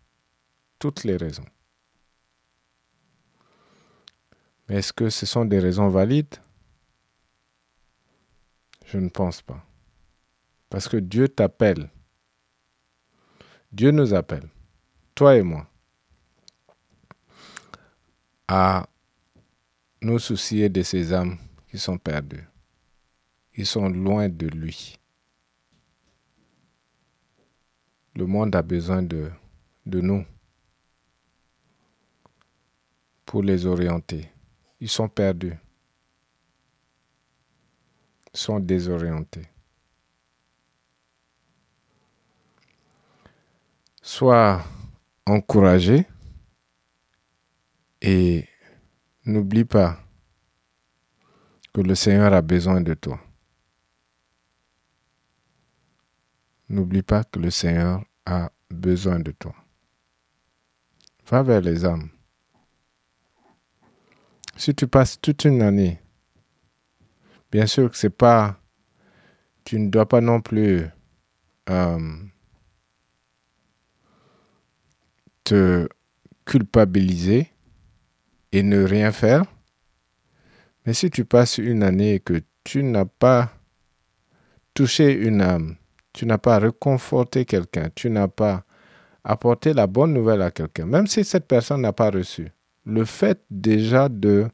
Toutes 0.80 1.04
les 1.04 1.18
raisons. 1.18 1.46
Mais 4.70 4.78
est-ce 4.78 4.94
que 4.94 5.10
ce 5.10 5.26
sont 5.26 5.44
des 5.44 5.60
raisons 5.60 5.90
valides? 5.90 6.38
Je 8.86 9.00
ne 9.00 9.10
pense 9.10 9.42
pas. 9.42 9.66
Parce 10.70 10.88
que 10.88 10.96
Dieu 10.96 11.28
t'appelle. 11.28 11.90
Dieu 13.74 13.92
nous 13.92 14.14
appelle, 14.14 14.48
toi 15.14 15.36
et 15.36 15.42
moi, 15.42 15.68
à 18.54 18.86
nous 20.02 20.20
soucier 20.20 20.68
de 20.68 20.82
ces 20.84 21.14
âmes 21.14 21.38
qui 21.70 21.80
sont 21.80 21.98
perdues. 21.98 22.46
Ils 23.56 23.66
sont 23.66 23.88
loin 23.88 24.28
de 24.28 24.46
lui. 24.48 25.00
Le 28.14 28.26
monde 28.26 28.54
a 28.54 28.62
besoin 28.62 29.04
de, 29.04 29.32
nous 29.86 30.26
pour 33.26 33.42
les 33.42 33.66
orienter. 33.66 34.30
Ils 34.82 34.90
sont 34.90 35.08
perdus 35.08 35.58
sont 38.34 38.60
désorientés. 38.60 39.48
Sois 44.02 44.62
encouragé 45.26 46.06
et 48.02 48.48
n'oublie 49.26 49.66
pas 49.66 50.00
que 51.74 51.82
le 51.82 51.96
Seigneur 51.96 52.34
a 52.34 52.42
besoin 52.42 52.82
de 52.82 52.94
toi. 52.94 53.20
N'oublie 56.70 57.04
pas 57.04 57.24
que 57.24 57.40
le 57.40 57.52
Seigneur 57.52 58.04
a 58.26 58.52
besoin 58.70 59.20
de 59.20 59.32
toi. 59.32 59.56
Va 61.28 61.44
vers 61.44 61.62
les 61.62 61.86
âmes. 61.86 62.10
Si 64.58 64.76
tu 64.76 64.88
passes 64.88 65.20
toute 65.20 65.46
une 65.46 65.62
année 65.62 66.02
Bien 67.52 67.68
sûr 67.68 67.92
que 67.92 67.98
c'est 67.98 68.10
pas. 68.10 68.58
Tu 69.66 69.78
ne 69.78 69.90
dois 69.90 70.08
pas 70.08 70.22
non 70.22 70.42
plus 70.42 70.86
euh, 71.70 72.18
te 75.44 75.88
culpabiliser 76.46 77.52
et 78.52 78.64
ne 78.64 78.84
rien 78.84 79.12
faire. 79.12 79.44
Mais 80.86 80.94
si 80.94 81.10
tu 81.10 81.26
passes 81.26 81.58
une 81.58 81.84
année 81.84 82.16
et 82.16 82.20
que 82.20 82.42
tu 82.64 82.84
n'as 82.84 83.06
pas 83.06 83.52
touché 84.74 85.14
une 85.14 85.42
âme, 85.42 85.76
tu 86.14 86.26
n'as 86.26 86.38
pas 86.38 86.60
réconforté 86.60 87.46
quelqu'un, 87.46 87.90
tu 87.94 88.10
n'as 88.10 88.28
pas 88.28 88.64
apporté 89.24 89.74
la 89.74 89.88
bonne 89.88 90.14
nouvelle 90.14 90.42
à 90.42 90.52
quelqu'un, 90.52 90.86
même 90.86 91.08
si 91.08 91.24
cette 91.24 91.48
personne 91.48 91.82
n'a 91.82 91.94
pas 91.94 92.10
reçu, 92.10 92.52
le 92.86 93.06
fait 93.06 93.40
déjà 93.50 94.10
de, 94.10 94.48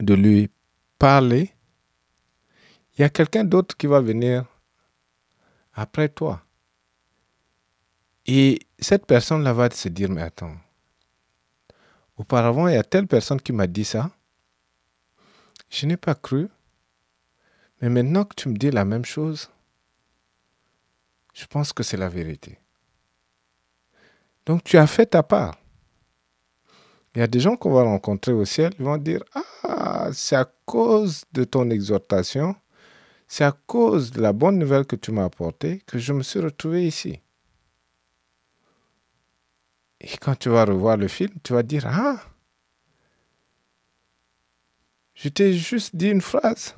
de 0.00 0.14
lui 0.14 0.50
parler, 0.98 1.50
il 2.96 3.02
y 3.02 3.04
a 3.04 3.10
quelqu'un 3.10 3.44
d'autre 3.44 3.76
qui 3.76 3.86
va 3.86 4.00
venir 4.00 4.44
après 5.74 6.08
toi. 6.08 6.42
Et 8.26 8.58
cette 8.78 9.06
personne-là 9.06 9.52
va 9.52 9.70
se 9.70 9.88
dire, 9.88 10.10
mais 10.10 10.22
attends, 10.22 10.56
auparavant, 12.18 12.68
il 12.68 12.74
y 12.74 12.76
a 12.76 12.82
telle 12.82 13.06
personne 13.06 13.40
qui 13.40 13.52
m'a 13.52 13.66
dit 13.66 13.84
ça. 13.84 14.10
Je 15.70 15.86
n'ai 15.86 15.96
pas 15.96 16.14
cru. 16.14 16.48
Mais 17.80 17.88
maintenant 17.88 18.24
que 18.24 18.34
tu 18.34 18.48
me 18.48 18.56
dis 18.56 18.70
la 18.70 18.84
même 18.84 19.04
chose, 19.04 19.50
je 21.32 21.46
pense 21.46 21.72
que 21.72 21.82
c'est 21.82 21.96
la 21.96 22.08
vérité. 22.08 22.58
Donc 24.46 24.64
tu 24.64 24.76
as 24.76 24.86
fait 24.86 25.06
ta 25.06 25.22
part. 25.22 25.56
Il 27.14 27.20
y 27.20 27.22
a 27.22 27.26
des 27.26 27.40
gens 27.40 27.56
qu'on 27.56 27.72
va 27.72 27.82
rencontrer 27.82 28.32
au 28.32 28.44
ciel, 28.44 28.72
ils 28.78 28.84
vont 28.84 28.96
dire, 28.96 29.22
ah, 29.62 30.08
c'est 30.12 30.36
à 30.36 30.50
cause 30.66 31.24
de 31.32 31.44
ton 31.44 31.70
exhortation, 31.70 32.54
c'est 33.26 33.44
à 33.44 33.52
cause 33.52 34.10
de 34.10 34.20
la 34.20 34.32
bonne 34.32 34.58
nouvelle 34.58 34.86
que 34.86 34.96
tu 34.96 35.12
m'as 35.12 35.24
apportée 35.24 35.82
que 35.86 35.98
je 35.98 36.12
me 36.12 36.22
suis 36.22 36.40
retrouvé 36.40 36.86
ici. 36.86 37.20
Et 40.00 40.16
quand 40.16 40.36
tu 40.36 40.48
vas 40.48 40.64
revoir 40.64 40.96
le 40.96 41.08
film, 41.08 41.32
tu 41.42 41.52
vas 41.52 41.62
dire, 41.62 41.86
ah, 41.86 42.20
je 45.14 45.28
t'ai 45.28 45.52
juste 45.52 45.96
dit 45.96 46.10
une 46.10 46.20
phrase. 46.20 46.76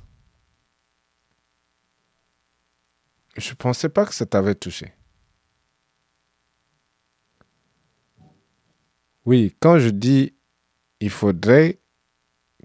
Je 3.36 3.50
ne 3.50 3.54
pensais 3.54 3.88
pas 3.88 4.06
que 4.06 4.14
ça 4.14 4.26
t'avait 4.26 4.54
touché. 4.54 4.92
Oui, 9.26 9.54
quand 9.60 9.78
je 9.78 9.90
dis 9.90 10.34
il 11.00 11.10
faudrait 11.10 11.78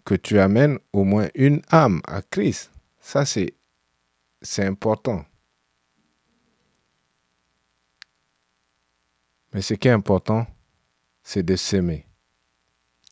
que 0.05 0.15
tu 0.15 0.39
amènes 0.39 0.79
au 0.93 1.03
moins 1.03 1.27
une 1.35 1.61
âme 1.71 2.01
à 2.05 2.21
Christ, 2.21 2.71
ça 2.99 3.23
c'est 3.25 4.65
important. 4.65 5.25
Mais 9.55 9.61
ce 9.61 9.73
qui 9.73 9.87
est 9.87 9.91
important, 9.91 10.45
c'est 11.23 11.41
de 11.41 11.55
s'aimer, 11.55 12.05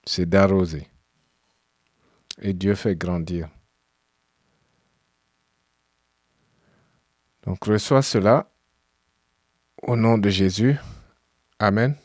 c'est 0.03 0.25
d'arroser. 0.25 0.89
Et 2.41 2.51
Dieu 2.51 2.75
fait 2.75 2.97
grandir. 2.97 3.47
Donc 7.43 7.63
reçois 7.63 8.01
cela 8.01 8.51
au 9.83 9.95
nom 9.95 10.17
de 10.17 10.27
Jésus. 10.27 10.75
Amen. 11.59 11.95